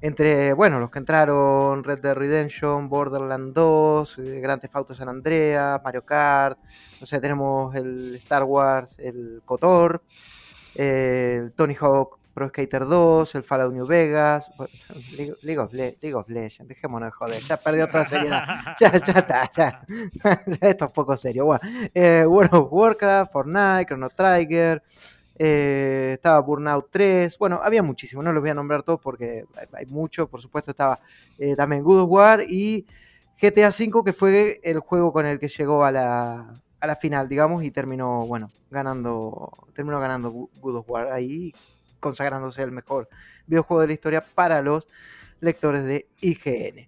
[0.00, 5.08] Entre, bueno, los que entraron, Red Dead Redemption, Borderlands 2, eh, Grand Theft Auto San
[5.08, 6.58] Andreas, Mario Kart,
[7.00, 10.02] o sea, tenemos el Star Wars, el KOTOR,
[10.74, 14.50] eh, el Tony Hawk Pro Skater 2, el Fallout New Vegas,
[15.42, 18.44] League of, Le- League of Legends, dejémonos de joder, ya perdió toda seriedad,
[18.80, 19.86] ya, ya está, ya,
[20.60, 21.60] ya esto es poco serio, bueno,
[21.94, 24.82] eh, World of Warcraft, Fortnite, Chrono Trigger,
[25.36, 29.86] eh, estaba Burnout 3, bueno, había muchísimo, no los voy a nombrar todos porque hay,
[29.86, 31.00] mucho, por supuesto estaba
[31.38, 32.86] eh, también God of War y
[33.40, 37.28] GTA V, que fue el juego con el que llegó a la, a la final,
[37.28, 41.52] digamos, y terminó, bueno, ganando, terminó ganando God of War ahí,
[41.98, 43.08] consagrándose el mejor
[43.46, 44.86] videojuego de la historia para los
[45.40, 46.86] lectores de IGN.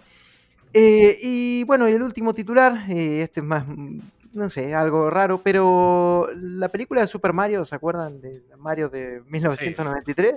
[0.73, 3.65] Eh, y bueno, y el último titular, este es más,
[4.37, 9.23] no sé, algo raro, pero la película de Super Mario, ¿se acuerdan de Mario de
[9.29, 10.35] 1993?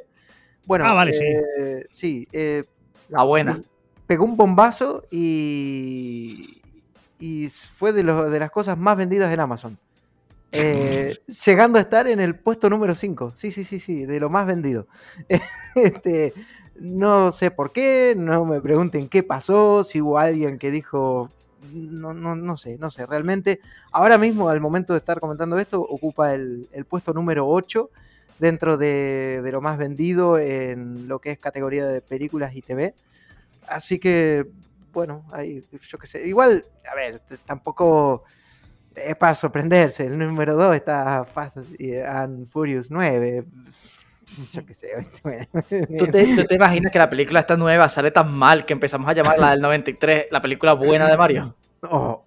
[0.65, 1.23] Bueno, Ah, vale, sí.
[1.23, 2.63] eh, sí, eh,
[3.09, 3.61] La buena.
[4.07, 6.61] pegó un bombazo y,
[7.19, 9.77] y fue de, de las cosas más vendidas en Amazon.
[10.51, 11.13] Eh,
[11.45, 13.33] llegando a estar en el puesto número 5.
[13.35, 14.87] Sí, sí, sí, sí, de lo más vendido.
[15.75, 16.33] Este,
[16.75, 21.29] no sé por qué, no me pregunten qué pasó, si hubo alguien que dijo,
[21.73, 23.59] no, no, no sé, no sé, realmente
[23.91, 27.89] ahora mismo al momento de estar comentando esto ocupa el, el puesto número 8
[28.39, 32.95] dentro de, de lo más vendido en lo que es categoría de películas y TV.
[33.67, 34.47] Así que,
[34.93, 36.27] bueno, ahí, yo qué sé.
[36.27, 38.23] Igual, a ver, tampoco
[38.95, 40.05] es para sorprenderse.
[40.05, 41.57] El número 2 está Fast
[42.07, 43.45] and Furious 9.
[44.51, 44.89] Yo qué sé.
[45.97, 49.07] ¿Tú te, tú te imaginas que la película esta nueva sale tan mal que empezamos
[49.09, 51.55] a llamarla del 93 la película buena de Mario?
[51.83, 52.25] Oh,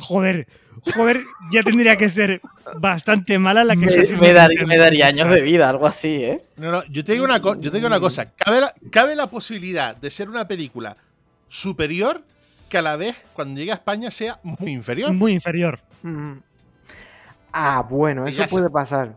[0.00, 0.46] Joder,
[0.94, 2.40] joder, ya tendría que ser
[2.78, 4.68] bastante mala la que Me, está me dar- Nintendo.
[4.68, 6.40] me daría años de vida, algo así, ¿eh?
[6.56, 8.30] No, no, yo te digo una, co- yo te digo una cosa.
[8.36, 10.96] Cabe la, cabe la posibilidad de ser una película
[11.48, 12.22] superior
[12.68, 15.12] que a la vez, cuando llegue a España, sea muy inferior.
[15.12, 15.80] Muy inferior.
[16.02, 16.34] mm.
[17.52, 19.16] Ah, bueno, eso puede pasar.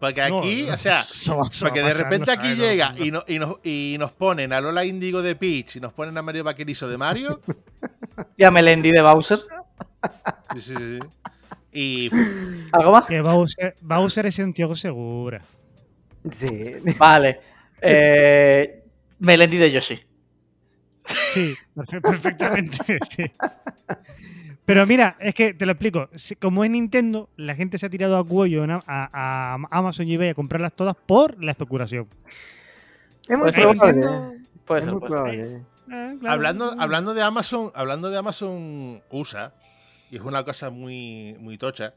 [0.00, 2.54] Porque aquí, No, o sea, eso va- eso va porque a de repente no aquí
[2.54, 5.92] llega y, no- y nos, y nos ponen a Lola Indigo de Peach y nos
[5.92, 7.40] ponen a Mario Vaquerizo de Mario.
[8.36, 9.40] Y a Melendi de Bowser.
[10.54, 10.98] Sí, sí, sí.
[11.72, 12.10] Y
[12.72, 13.04] ¿Algo más?
[13.06, 15.42] Que Bowser, Bowser es Santiago Segura.
[16.30, 16.74] Sí.
[16.98, 17.40] Vale.
[17.80, 18.82] Eh,
[19.20, 20.00] Melendi de Yoshi.
[21.04, 23.24] Sí, perfe- perfectamente, sí.
[24.72, 26.08] Pero mira, es que te lo explico.
[26.14, 30.28] Si- Como es Nintendo, la gente se ha tirado a cuello a, Amazon y eBay
[30.28, 32.08] a comprarlas todas por la especulación.
[33.28, 33.62] Es muy Puede ser.
[33.76, 34.00] probable.
[34.06, 34.38] Eh.
[34.64, 35.20] Puede ser, muy puede ser.
[35.22, 35.56] probable.
[35.92, 36.32] Eh, claro.
[36.34, 39.52] hablando, hablando de Amazon, hablando de Amazon USA,
[40.10, 41.94] y es una cosa muy, muy tocha,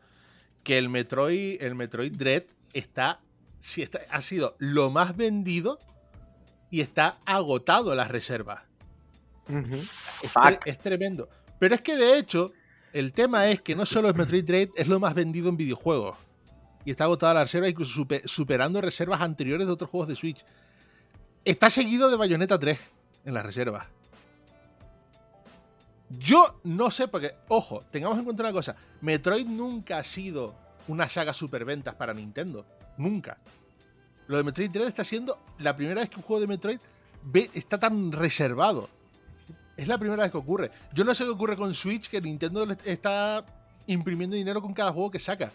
[0.63, 2.43] que el Metroid, el Metroid Dread
[2.73, 3.19] está,
[3.59, 5.77] sí, está- ha sido lo más vendido
[6.71, 8.61] y está agotado las reservas.
[10.65, 11.29] Es tremendo.
[11.59, 12.51] Pero es que de hecho,
[12.93, 16.17] el tema es que no solo es Metroid Dread, es lo más vendido en videojuegos.
[16.85, 20.45] Y está agotada la reserva, incluso supe- superando reservas anteriores de otros juegos de Switch.
[21.45, 22.77] Está seguido de Bayonetta 3
[23.25, 23.85] en las reservas.
[26.19, 30.53] Yo no sé, porque, ojo, tengamos en cuenta una cosa: Metroid nunca ha sido
[30.87, 32.65] una saga superventas para Nintendo.
[32.97, 33.37] Nunca.
[34.27, 36.79] Lo de Metroid Dread está siendo la primera vez que un juego de Metroid
[37.53, 38.89] está tan reservado.
[39.75, 40.71] Es la primera vez que ocurre.
[40.93, 43.45] Yo no sé qué ocurre con Switch, que Nintendo está
[43.87, 45.51] imprimiendo dinero con cada juego que saca.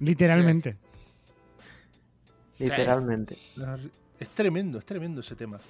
[0.00, 0.76] Literalmente.
[2.58, 3.36] Literalmente.
[4.18, 5.60] Es tremendo, es tremendo ese tema.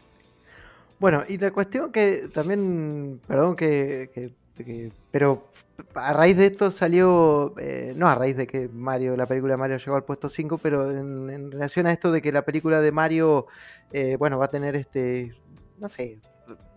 [0.98, 5.48] Bueno, y la cuestión que también, perdón que, que- que- pero
[5.94, 9.58] a raíz de esto salió, eh, no a raíz de que Mario, la película de
[9.58, 12.80] Mario llegó al puesto 5, pero en, en relación a esto de que la película
[12.80, 13.46] de Mario,
[13.92, 15.34] eh, bueno, va a tener este,
[15.78, 16.18] no sé,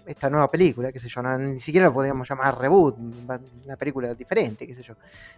[0.06, 4.16] esta nueva película, qué sé yo, no- ni siquiera lo podríamos llamar reboot, una película
[4.16, 4.95] diferente, qué sé yo.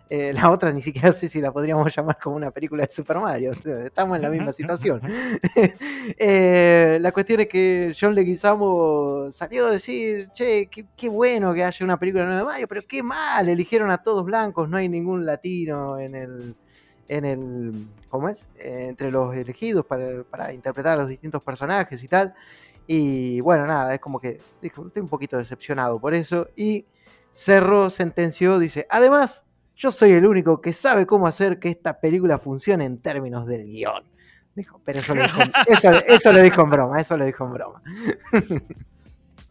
[0.09, 3.19] Eh, la otra ni siquiera sé si la podríamos llamar como una película de Super
[3.19, 5.01] Mario, estamos en la misma situación.
[6.17, 11.63] Eh, la cuestión es que John Leguizamo salió a decir, che, qué, qué bueno que
[11.63, 14.89] haya una película nueva de Mario, pero qué mal, eligieron a todos blancos, no hay
[14.89, 16.55] ningún latino en el,
[17.07, 18.47] en el, ¿cómo es?
[18.55, 22.33] Eh, entre los elegidos para, para interpretar a los distintos personajes y tal.
[22.87, 26.49] Y bueno, nada, es como que dijo, estoy un poquito decepcionado por eso.
[26.55, 26.85] Y
[27.31, 32.37] Cerro sentenció, dice, además, yo soy el único que sabe cómo hacer que esta película
[32.39, 34.03] funcione en términos del guion.
[34.55, 37.53] Dijo, pero eso lo dijo, eso, eso lo dijo en broma, eso lo dijo en
[37.53, 37.81] broma.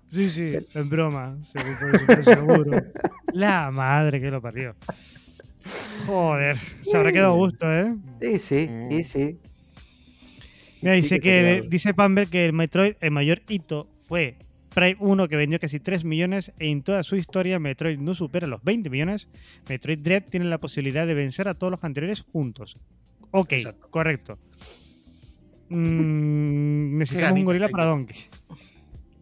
[0.09, 1.37] Sí, sí, en broma.
[2.22, 2.83] seguro.
[3.33, 4.74] La madre que lo parió.
[6.07, 7.95] Joder, se habrá quedado a gusto, ¿eh?
[8.20, 8.89] Sí, sí, Mm.
[8.91, 9.39] sí, sí.
[10.83, 14.37] Mira, Sí dice que que, dice Pamber que el Metroid, el mayor hito fue
[14.74, 18.47] Prime 1 que vendió casi 3 millones e en toda su historia Metroid no supera
[18.47, 19.28] los 20 millones.
[19.68, 22.78] Metroid Dread tiene la posibilidad de vencer a todos los anteriores juntos.
[23.33, 23.89] Ok, Exacto.
[23.91, 24.39] correcto.
[25.68, 28.16] Mm, necesitamos un gorila para Donkey.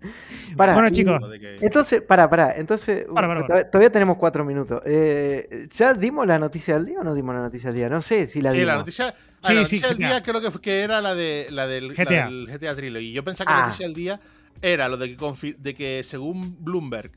[0.57, 1.20] Para, Bueno, chicos.
[1.61, 2.57] Entonces, para, para.
[2.57, 3.62] Entonces, Para, para, para.
[3.64, 4.80] to- todavía tenemos cuatro minutos.
[4.84, 7.88] Eh, ¿Ya dimos la noticia del día o no dimos la noticia del día?
[7.88, 8.66] No sé si la Sí, dimos.
[8.72, 11.14] la noticia, ah, Sí, la sí, noticia del día creo que, fue- que era la,
[11.14, 12.24] de, la, del, la GTA.
[12.26, 13.12] del GTA Trilogy.
[13.12, 13.66] Yo pensaba que la Ah.
[13.66, 14.20] noticia del día
[14.62, 17.12] era lo de que, de que según Bloomberg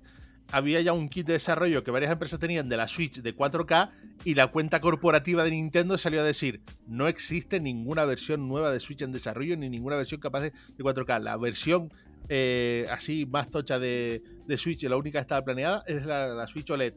[0.52, 3.90] había ya un kit de desarrollo que varias empresas tenían de la Switch de 4K
[4.26, 8.80] y la cuenta corporativa de Nintendo salió a decir no existe ninguna versión nueva de
[8.82, 11.20] Switch en desarrollo ni ninguna versión capaz de, de 4K.
[11.22, 11.90] La versión
[12.34, 16.48] eh, así más tocha de, de Switch, la única que estaba planeada, es la, la
[16.48, 16.94] Switch OLED.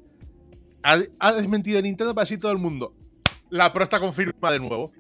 [0.85, 2.95] Ha, ha desmentido Nintendo para decir todo el mundo.
[3.51, 4.93] La Pro está confirmada de nuevo.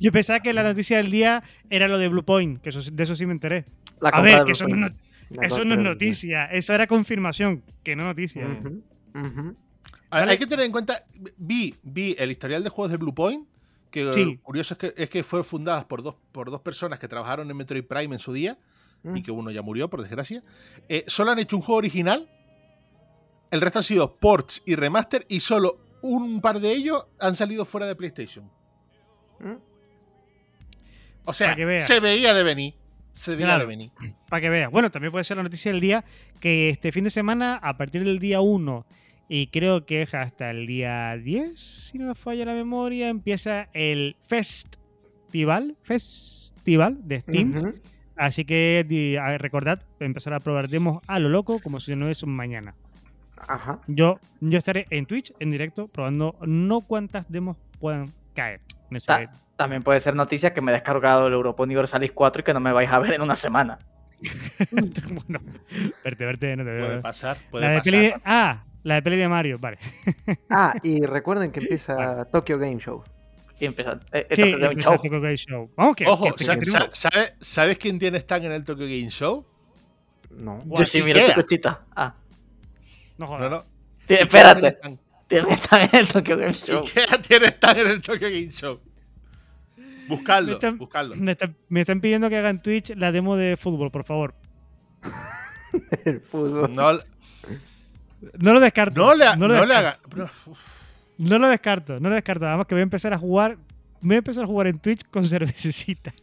[0.00, 2.90] Yo pensaba que la noticia del día era lo de Blue Point, que eso, sí-
[2.92, 3.64] de eso sí me enteré.
[4.00, 4.88] La A ver, que eso no,
[5.42, 8.44] eso no es noticia, eso era confirmación, que no noticia.
[8.44, 9.54] A ver,
[10.10, 10.32] Vale.
[10.32, 11.04] hay que tener en cuenta,
[11.36, 13.46] vi, vi el historial de juegos de Bluepoint,
[13.90, 14.20] que Sí.
[14.22, 17.50] eh, curioso es que, es que fue fundadas por dos, por dos personas que trabajaron
[17.50, 18.58] en Metroid Prime en su día,
[19.02, 19.16] Mm.
[19.18, 20.42] y que uno ya murió, por desgracia.
[20.88, 22.28] Eh, solo han hecho un juego original,
[23.50, 27.64] el resto han sido ports y remaster, y solo un par de ellos han salido
[27.64, 28.50] fuera de PlayStation.
[29.40, 29.54] Mm.
[31.24, 31.80] O sea, vea.
[31.80, 32.74] se veía de venir.
[33.12, 33.60] Se veía Claro.
[33.60, 33.90] de venir.
[34.28, 34.70] Para que veas.
[34.70, 36.04] Bueno, también puede ser la noticia del día
[36.40, 38.86] que este fin de semana, a partir del día 1
[39.28, 43.68] y creo que es hasta el día 10, si no me falla la memoria, empieza
[43.72, 47.52] el Festival, Festival de Steam.
[48.16, 48.84] Así que
[49.38, 52.74] recordad empezar a probar demos a lo loco como si no es un mañana.
[53.36, 53.80] Ajá.
[53.86, 58.60] Yo, yo estaré en Twitch en directo probando no cuántas demos puedan caer.
[58.90, 62.40] en ese- Ta- también puede ser noticia que me he descargado el Europa Universalis 4
[62.40, 63.78] y que no me vais a ver en una semana.
[64.70, 65.40] bueno,
[66.04, 66.86] verte, verte, no te veo.
[66.86, 67.92] Puede pasar, puede La de pasar.
[67.92, 69.78] peli de, ah, la de peli de Mario, vale.
[70.50, 73.02] Ah, y recuerden que empieza Tokyo Game Show.
[73.58, 73.98] Y empieza.
[74.12, 74.96] eh, Sí, show.
[74.96, 75.70] Tokyo Game Show.
[75.76, 78.84] Vamos, que, Ojo, que- sa- que- sa- ¿sabe- ¿sabes quién tiene stand en el Tokyo
[78.84, 79.46] Game Show?
[80.30, 80.62] No.
[80.66, 81.84] Yo sí, mira tu cochita.
[81.96, 82.14] Ah.
[83.18, 83.50] no No, jodas.
[83.50, 83.64] no.
[84.06, 84.68] Tiene espérate.
[84.68, 84.98] stand.
[85.26, 86.84] Tiene también el Tokyo Game Show.
[86.84, 88.80] Ikea tiene stand en el Tokyo Game Show.
[90.08, 91.14] Buscadlo, Me están- buscadlo.
[91.16, 94.34] Me están, me están pidiendo que haga en Twitch la demo de fútbol, por favor.
[96.04, 96.74] El fútbol.
[96.74, 96.92] No,
[98.38, 99.00] No lo descarto.
[99.00, 100.16] no le, ha- no lo no le descarto.
[100.22, 100.30] haga.
[101.18, 102.46] No lo descarto, no lo descarto.
[102.46, 103.56] Además que voy a empezar a jugar.
[104.00, 106.14] Voy a empezar a jugar en Twitch con cervecitas.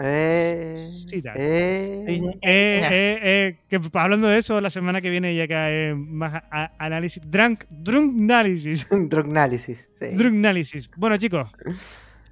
[0.00, 1.34] Eh, Sí, tal.
[1.36, 2.04] eh.
[2.08, 6.44] Eh, eh, eh, que hablando de eso, la semana que viene ya cae más a-
[6.50, 7.20] a- análisis.
[7.28, 8.86] Drunk, drunk analysis.
[8.90, 9.88] Drognálisis.
[10.00, 10.06] Sí.
[10.14, 10.88] Drunk analysis.
[10.96, 11.50] Bueno, chicos,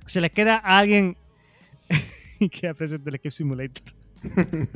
[0.06, 1.16] se les queda a alguien
[2.50, 3.94] que presente el Escape Simulator.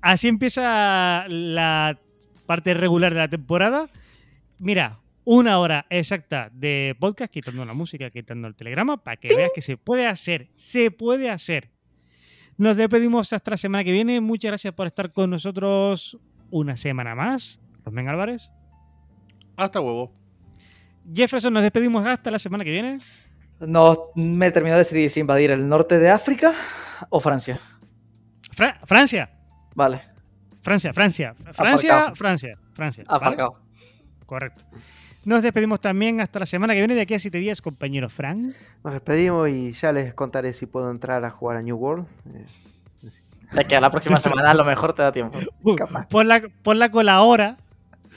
[0.00, 1.98] Así empieza la
[2.46, 3.88] parte regular de la temporada.
[4.58, 9.50] Mira, una hora exacta de podcast, quitando la música, quitando el telegrama, para que veas
[9.54, 10.48] que se puede hacer.
[10.56, 11.70] Se puede hacer.
[12.56, 14.20] Nos despedimos hasta la semana que viene.
[14.20, 16.18] Muchas gracias por estar con nosotros
[16.50, 17.60] una semana más.
[17.84, 18.50] Rosmen Álvarez.
[19.56, 20.12] hasta huevo.
[21.12, 22.98] Jefferson, nos despedimos hasta la semana que viene.
[23.66, 26.52] No me terminó de decidir si invadir el norte de África
[27.10, 27.60] o Francia.
[28.52, 29.30] Fra- Francia.
[29.74, 30.02] Vale,
[30.62, 31.34] Francia, Francia.
[31.52, 32.16] Francia, Aparcado.
[32.16, 33.04] Francia, Francia.
[33.06, 33.16] ¿vale?
[33.16, 33.60] aparcado.
[34.26, 34.64] Correcto.
[35.24, 38.54] Nos despedimos también hasta la semana que viene, de aquí a siete días, compañero Frank.
[38.82, 42.06] Nos despedimos y ya les contaré si puedo entrar a jugar a New World.
[43.52, 45.38] De que a la próxima semana a lo mejor te da tiempo.
[45.62, 46.06] Uh, Capaz.
[46.08, 47.56] pon, la, pon la cola ahora,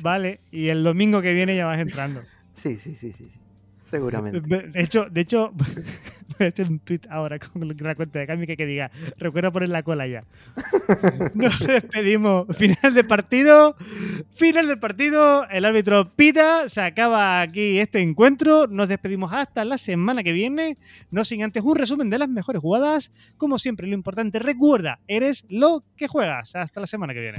[0.02, 0.39] ¿vale?
[0.52, 2.24] Y el domingo que viene ya vas entrando.
[2.54, 3.39] sí, sí, sí, sí, sí.
[3.96, 4.41] Seguramente.
[4.41, 5.54] De hecho, de hecho,
[6.38, 9.70] voy a hacer un tweet ahora con la cuenta de Kami que diga, recuerda poner
[9.70, 10.26] la cola ya.
[11.34, 12.46] Nos despedimos.
[12.58, 13.78] Final de partido.
[14.34, 15.48] Final del partido.
[15.50, 16.68] El árbitro pita.
[16.68, 18.68] Se acaba aquí este encuentro.
[18.68, 20.76] Nos despedimos hasta la semana que viene.
[21.10, 23.14] No sin antes un resumen de las mejores jugadas.
[23.38, 26.56] Como siempre, lo importante, recuerda, eres lo que juegas.
[26.56, 27.38] Hasta la semana que viene.